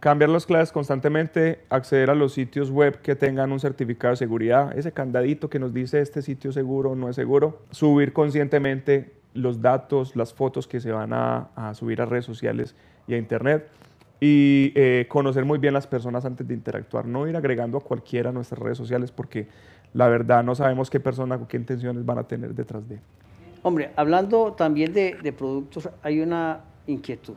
Cambiar 0.00 0.28
las 0.30 0.44
claves 0.44 0.70
constantemente, 0.72 1.60
acceder 1.70 2.10
a 2.10 2.14
los 2.14 2.34
sitios 2.34 2.70
web 2.70 3.00
que 3.00 3.14
tengan 3.16 3.50
un 3.52 3.60
certificado 3.60 4.12
de 4.12 4.16
seguridad, 4.18 4.76
ese 4.76 4.92
candadito 4.92 5.48
que 5.48 5.58
nos 5.58 5.72
dice 5.72 6.00
este 6.00 6.20
sitio 6.20 6.52
seguro 6.52 6.90
o 6.90 6.94
no 6.96 7.08
es 7.08 7.16
seguro, 7.16 7.62
subir 7.70 8.12
conscientemente 8.12 9.12
los 9.32 9.62
datos, 9.62 10.14
las 10.16 10.34
fotos 10.34 10.66
que 10.66 10.80
se 10.80 10.92
van 10.92 11.12
a, 11.14 11.48
a 11.56 11.72
subir 11.74 12.02
a 12.02 12.04
redes 12.06 12.24
sociales 12.26 12.74
y 13.08 13.14
a 13.14 13.16
internet 13.18 13.68
y 14.20 14.72
eh, 14.74 15.06
conocer 15.08 15.44
muy 15.44 15.58
bien 15.58 15.74
las 15.74 15.86
personas 15.86 16.24
antes 16.24 16.46
de 16.48 16.54
interactuar, 16.54 17.06
no 17.06 17.28
ir 17.28 17.36
agregando 17.36 17.78
a 17.78 17.80
cualquiera 17.82 18.30
a 18.30 18.32
nuestras 18.32 18.58
redes 18.58 18.78
sociales 18.78 19.12
porque 19.12 19.48
la 19.92 20.08
verdad 20.08 20.42
no 20.42 20.54
sabemos 20.54 20.88
qué 20.90 21.00
persona 21.00 21.36
o 21.36 21.46
qué 21.48 21.56
intenciones 21.56 22.04
van 22.04 22.18
a 22.18 22.24
tener 22.24 22.54
detrás 22.54 22.88
de. 22.88 22.98
Hombre, 23.62 23.90
hablando 23.96 24.52
también 24.52 24.92
de, 24.92 25.16
productos, 25.36 25.88
hay 26.02 26.20
una 26.20 26.60
inquietud. 26.86 27.34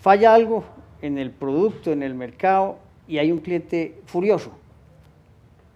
Falla 0.00 0.34
algo 0.34 0.64
en 1.00 1.18
el 1.18 1.30
producto, 1.30 1.92
en 1.92 2.02
el 2.02 2.14
mercado, 2.14 2.78
y 3.06 3.18
hay 3.18 3.30
un 3.32 3.38
cliente 3.38 4.00
furioso 4.06 4.52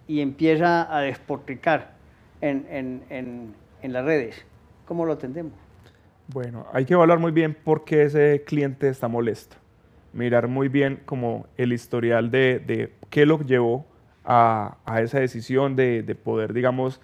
y 0.07 0.21
empieza 0.21 0.95
a 0.95 1.01
despotricar 1.01 1.93
en, 2.41 2.65
en- 2.69 3.03
en- 3.09 3.53
en 3.81 3.93
las 3.93 4.05
redes. 4.05 4.45
¿Cómo 4.85 5.05
lo 5.05 5.13
atendemos? 5.13 5.53
Bueno, 6.27 6.65
hay 6.73 6.85
que 6.85 6.93
evaluar 6.93 7.19
muy 7.19 7.31
bien 7.31 7.53
por 7.53 7.85
qué 7.85 8.03
ese 8.03 8.43
cliente 8.45 8.89
está 8.89 9.07
molesto. 9.07 9.55
Mirar 10.13 10.47
muy 10.47 10.67
bien 10.67 10.99
como 11.05 11.47
el 11.57 11.71
historial 11.71 12.31
de, 12.31 12.59
de 12.59 12.93
qué 13.09 13.25
lo 13.25 13.39
llevó 13.39 13.85
a, 14.25 14.77
a 14.85 15.01
esa 15.01 15.19
decisión 15.19 15.75
de, 15.75 16.03
de 16.03 16.15
poder, 16.15 16.53
digamos, 16.53 16.99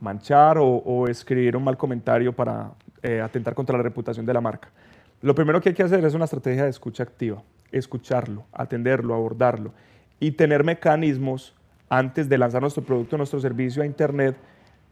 manchar 0.00 0.58
o, 0.58 0.66
o 0.66 1.08
escribir 1.08 1.56
un 1.56 1.64
mal 1.64 1.76
comentario 1.76 2.32
para 2.32 2.72
eh, 3.02 3.20
atentar 3.20 3.54
contra 3.54 3.76
la 3.76 3.82
reputación 3.82 4.24
de 4.26 4.34
la 4.34 4.40
marca. 4.40 4.68
Lo 5.22 5.34
primero 5.34 5.60
que 5.60 5.70
hay 5.70 5.74
que 5.74 5.82
hacer 5.82 6.04
es 6.04 6.14
una 6.14 6.26
estrategia 6.26 6.64
de 6.64 6.70
escucha 6.70 7.02
activa, 7.02 7.42
escucharlo, 7.72 8.44
atenderlo, 8.52 9.14
abordarlo 9.14 9.72
y 10.20 10.32
tener 10.32 10.62
mecanismos 10.62 11.54
antes 11.88 12.28
de 12.28 12.38
lanzar 12.38 12.60
nuestro 12.60 12.84
producto, 12.84 13.16
nuestro 13.16 13.40
servicio 13.40 13.82
a 13.82 13.86
Internet, 13.86 14.36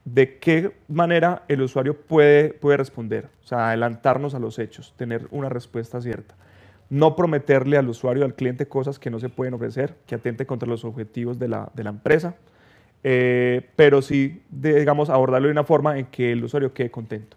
de 0.05 0.39
qué 0.39 0.73
manera 0.89 1.45
el 1.49 1.63
usuario 1.63 1.97
puede, 1.97 2.51
puede 2.53 2.77
responder, 2.77 3.29
o 3.43 3.47
sea, 3.47 3.69
adelantarnos 3.69 4.35
a 4.35 4.39
los 4.39 4.59
hechos, 4.59 4.95
tener 4.97 5.27
una 5.31 5.49
respuesta 5.49 6.01
cierta. 6.01 6.35
No 6.91 7.17
prometerle 7.17 7.79
al 7.79 7.89
usuario, 7.89 8.25
al 8.25 8.35
cliente, 8.35 8.67
cosas 8.67 8.99
que 8.99 9.11
no 9.11 9.19
se 9.19 9.31
pueden 9.31 9.55
ofrecer, 9.55 9.95
que 10.07 10.15
atente 10.15 10.45
contra 10.45 10.69
los 10.69 10.85
objetivos 10.85 11.39
de 11.39 11.49
la, 11.49 11.71
de 11.75 11.85
la 11.85 11.91
empresa, 11.91 12.37
eh, 13.03 13.71
pero 13.77 14.03
sí, 14.03 14.43
de- 14.51 14.79
digamos, 14.79 15.09
abordarlo 15.11 15.49
de 15.49 15.53
una 15.53 15.65
forma 15.65 15.99
en 15.99 16.07
que 16.07 16.33
el 16.33 16.45
usuario 16.45 16.73
quede 16.75 16.91
contento. 16.91 17.37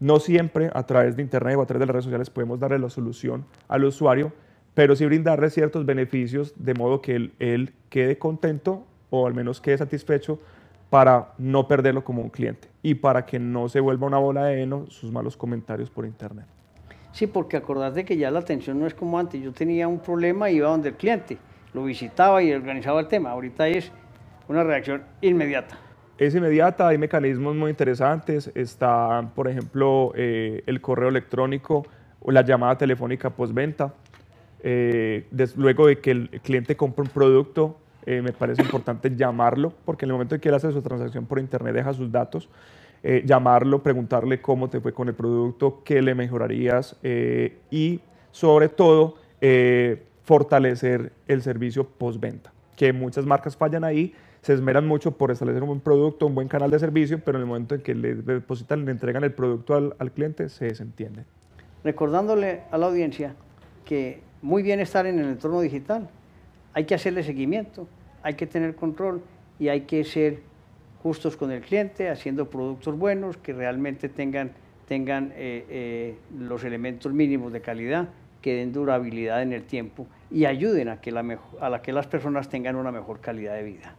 No 0.00 0.18
siempre 0.20 0.70
a 0.74 0.84
través 0.84 1.16
de 1.16 1.22
Internet 1.22 1.56
o 1.56 1.62
a 1.62 1.66
través 1.66 1.80
de 1.80 1.86
las 1.86 1.94
redes 1.94 2.04
sociales 2.04 2.30
podemos 2.30 2.60
darle 2.60 2.78
la 2.78 2.90
solución 2.90 3.44
al 3.68 3.84
usuario, 3.84 4.32
pero 4.74 4.94
sí 4.94 5.06
brindarle 5.06 5.48
ciertos 5.50 5.86
beneficios 5.86 6.52
de 6.56 6.74
modo 6.74 7.00
que 7.00 7.14
él, 7.16 7.32
él 7.38 7.72
quede 7.88 8.18
contento 8.18 8.86
o 9.08 9.26
al 9.26 9.32
menos 9.34 9.60
quede 9.60 9.78
satisfecho 9.78 10.38
para 10.90 11.32
no 11.38 11.66
perderlo 11.66 12.04
como 12.04 12.22
un 12.22 12.30
cliente 12.30 12.68
y 12.82 12.94
para 12.94 13.26
que 13.26 13.38
no 13.38 13.68
se 13.68 13.80
vuelva 13.80 14.06
una 14.06 14.18
bola 14.18 14.44
de 14.44 14.62
heno 14.62 14.86
sus 14.88 15.10
malos 15.10 15.36
comentarios 15.36 15.90
por 15.90 16.06
Internet. 16.06 16.46
Sí, 17.12 17.26
porque 17.26 17.56
acordate 17.56 18.04
que 18.04 18.16
ya 18.16 18.30
la 18.30 18.40
atención 18.40 18.78
no 18.78 18.86
es 18.86 18.94
como 18.94 19.18
antes. 19.18 19.42
Yo 19.42 19.52
tenía 19.52 19.88
un 19.88 20.00
problema 20.00 20.50
y 20.50 20.56
iba 20.56 20.68
donde 20.68 20.90
el 20.90 20.96
cliente, 20.96 21.38
lo 21.72 21.84
visitaba 21.84 22.42
y 22.42 22.52
organizaba 22.52 23.00
el 23.00 23.08
tema. 23.08 23.30
Ahorita 23.30 23.66
es 23.68 23.90
una 24.48 24.62
reacción 24.62 25.02
inmediata. 25.22 25.78
Es 26.18 26.34
inmediata, 26.34 26.88
hay 26.88 26.98
mecanismos 26.98 27.54
muy 27.56 27.70
interesantes. 27.70 28.50
Está, 28.54 29.30
por 29.34 29.48
ejemplo, 29.48 30.12
eh, 30.14 30.62
el 30.66 30.80
correo 30.80 31.08
electrónico 31.08 31.86
o 32.20 32.30
la 32.30 32.42
llamada 32.42 32.78
telefónica 32.78 33.30
postventa. 33.30 33.94
Eh, 34.60 35.26
luego 35.56 35.86
de 35.86 35.98
que 35.98 36.10
el 36.10 36.28
cliente 36.42 36.76
compra 36.76 37.04
un 37.04 37.10
producto, 37.10 37.78
eh, 38.06 38.22
me 38.22 38.32
parece 38.32 38.62
importante 38.62 39.14
llamarlo, 39.14 39.72
porque 39.84 40.04
en 40.04 40.10
el 40.10 40.14
momento 40.14 40.36
en 40.36 40.40
que 40.40 40.48
él 40.48 40.54
hace 40.54 40.70
su 40.72 40.80
transacción 40.80 41.26
por 41.26 41.40
internet, 41.40 41.74
deja 41.74 41.92
sus 41.92 42.10
datos, 42.10 42.48
eh, 43.02 43.22
llamarlo, 43.26 43.82
preguntarle 43.82 44.40
cómo 44.40 44.70
te 44.70 44.80
fue 44.80 44.92
con 44.92 45.08
el 45.08 45.14
producto, 45.14 45.82
qué 45.84 46.00
le 46.00 46.14
mejorarías 46.14 46.96
eh, 47.02 47.58
y, 47.70 48.00
sobre 48.30 48.68
todo, 48.68 49.16
fortalecer 50.22 51.12
el 51.28 51.42
servicio 51.42 51.86
postventa, 51.86 52.52
que 52.74 52.92
muchas 52.92 53.26
marcas 53.26 53.56
fallan 53.56 53.84
ahí 53.84 54.14
se 54.46 54.52
esmeran 54.52 54.86
mucho 54.86 55.10
por 55.10 55.32
establecer 55.32 55.62
un 55.62 55.70
buen 55.70 55.80
producto, 55.80 56.24
un 56.24 56.36
buen 56.36 56.46
canal 56.46 56.70
de 56.70 56.78
servicio, 56.78 57.18
pero 57.18 57.38
en 57.38 57.42
el 57.42 57.48
momento 57.48 57.74
en 57.74 57.80
que 57.80 57.96
le 57.96 58.14
depositan, 58.14 58.84
le 58.84 58.92
entregan 58.92 59.24
el 59.24 59.32
producto 59.32 59.74
al, 59.74 59.96
al 59.98 60.12
cliente, 60.12 60.48
se 60.48 60.66
desentiende. 60.66 61.24
Recordándole 61.82 62.62
a 62.70 62.78
la 62.78 62.86
audiencia 62.86 63.34
que 63.84 64.20
muy 64.42 64.62
bien 64.62 64.78
estar 64.78 65.04
en 65.04 65.18
el 65.18 65.26
entorno 65.26 65.60
digital, 65.60 66.08
hay 66.74 66.84
que 66.84 66.94
hacerle 66.94 67.24
seguimiento, 67.24 67.88
hay 68.26 68.34
que 68.34 68.48
tener 68.48 68.74
control 68.74 69.22
y 69.60 69.68
hay 69.68 69.82
que 69.82 70.02
ser 70.02 70.40
justos 71.00 71.36
con 71.36 71.52
el 71.52 71.60
cliente, 71.60 72.10
haciendo 72.10 72.50
productos 72.50 72.98
buenos 72.98 73.36
que 73.36 73.52
realmente 73.52 74.08
tengan, 74.08 74.50
tengan 74.88 75.30
eh, 75.36 75.64
eh, 75.70 76.18
los 76.36 76.64
elementos 76.64 77.12
mínimos 77.12 77.52
de 77.52 77.60
calidad, 77.60 78.08
que 78.42 78.56
den 78.56 78.72
durabilidad 78.72 79.42
en 79.42 79.52
el 79.52 79.62
tiempo 79.62 80.08
y 80.28 80.44
ayuden 80.44 80.88
a 80.88 81.00
que, 81.00 81.12
la 81.12 81.38
a 81.60 81.70
la 81.70 81.82
que 81.82 81.92
las 81.92 82.08
personas 82.08 82.48
tengan 82.48 82.74
una 82.74 82.90
mejor 82.90 83.20
calidad 83.20 83.54
de 83.54 83.62
vida. 83.62 83.94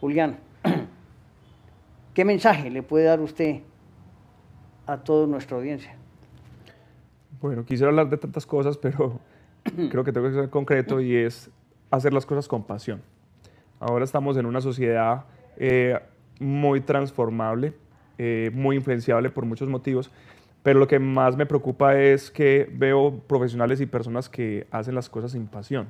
Julián, 0.00 0.36
¿qué 2.12 2.26
mensaje 2.26 2.68
le 2.70 2.82
puede 2.82 3.06
dar 3.06 3.20
usted 3.20 3.62
a 4.86 4.98
toda 4.98 5.26
nuestra 5.26 5.56
audiencia? 5.56 5.96
Bueno, 7.40 7.64
quisiera 7.64 7.88
hablar 7.88 8.10
de 8.10 8.18
tantas 8.18 8.44
cosas, 8.44 8.76
pero 8.76 9.18
creo 9.90 10.04
que 10.04 10.12
tengo 10.12 10.28
que 10.28 10.34
ser 10.34 10.50
concreto 10.50 11.00
y 11.00 11.16
es 11.16 11.50
hacer 11.90 12.12
las 12.12 12.26
cosas 12.26 12.48
con 12.48 12.64
pasión. 12.64 13.13
Ahora 13.86 14.04
estamos 14.06 14.38
en 14.38 14.46
una 14.46 14.62
sociedad 14.62 15.24
eh, 15.58 15.98
muy 16.40 16.80
transformable, 16.80 17.74
eh, 18.16 18.50
muy 18.54 18.76
influenciable 18.76 19.28
por 19.28 19.44
muchos 19.44 19.68
motivos, 19.68 20.10
pero 20.62 20.78
lo 20.78 20.86
que 20.86 20.98
más 20.98 21.36
me 21.36 21.44
preocupa 21.44 21.94
es 22.00 22.30
que 22.30 22.66
veo 22.72 23.18
profesionales 23.26 23.82
y 23.82 23.86
personas 23.86 24.30
que 24.30 24.66
hacen 24.70 24.94
las 24.94 25.10
cosas 25.10 25.32
sin 25.32 25.46
pasión. 25.48 25.88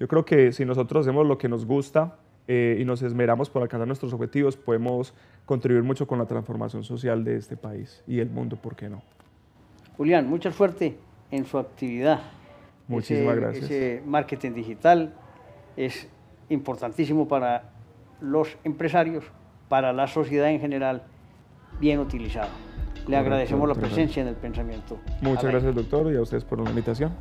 Yo 0.00 0.08
creo 0.08 0.24
que 0.24 0.52
si 0.52 0.64
nosotros 0.64 1.06
hacemos 1.06 1.26
lo 1.26 1.36
que 1.36 1.46
nos 1.46 1.66
gusta 1.66 2.16
eh, 2.48 2.78
y 2.80 2.86
nos 2.86 3.02
esmeramos 3.02 3.50
por 3.50 3.60
alcanzar 3.60 3.86
nuestros 3.86 4.14
objetivos, 4.14 4.56
podemos 4.56 5.12
contribuir 5.44 5.84
mucho 5.84 6.06
con 6.06 6.18
la 6.18 6.24
transformación 6.24 6.84
social 6.84 7.22
de 7.22 7.36
este 7.36 7.58
país 7.58 8.02
y 8.06 8.20
el 8.20 8.30
mundo, 8.30 8.56
¿por 8.56 8.76
qué 8.76 8.88
no? 8.88 9.02
Julián, 9.98 10.26
mucha 10.26 10.50
suerte 10.52 10.96
en 11.30 11.44
su 11.44 11.58
actividad. 11.58 12.22
Muchísimas 12.88 13.32
Ese- 13.36 13.40
gracias. 13.40 13.64
Ese 13.66 14.02
marketing 14.06 14.52
digital, 14.54 15.12
es 15.76 16.08
importantísimo 16.48 17.28
para 17.28 17.70
los 18.20 18.56
empresarios, 18.64 19.24
para 19.68 19.92
la 19.92 20.06
sociedad 20.06 20.48
en 20.50 20.60
general, 20.60 21.02
bien 21.80 21.98
utilizado. 21.98 22.50
Le 23.06 23.16
agradecemos 23.16 23.68
la 23.68 23.74
presencia 23.74 24.22
en 24.22 24.28
el 24.28 24.36
pensamiento. 24.36 24.98
Muchas 25.20 25.44
gracias, 25.44 25.74
doctor, 25.74 26.12
y 26.12 26.16
a 26.16 26.22
ustedes 26.22 26.44
por 26.44 26.60
la 26.60 26.70
invitación. 26.70 27.12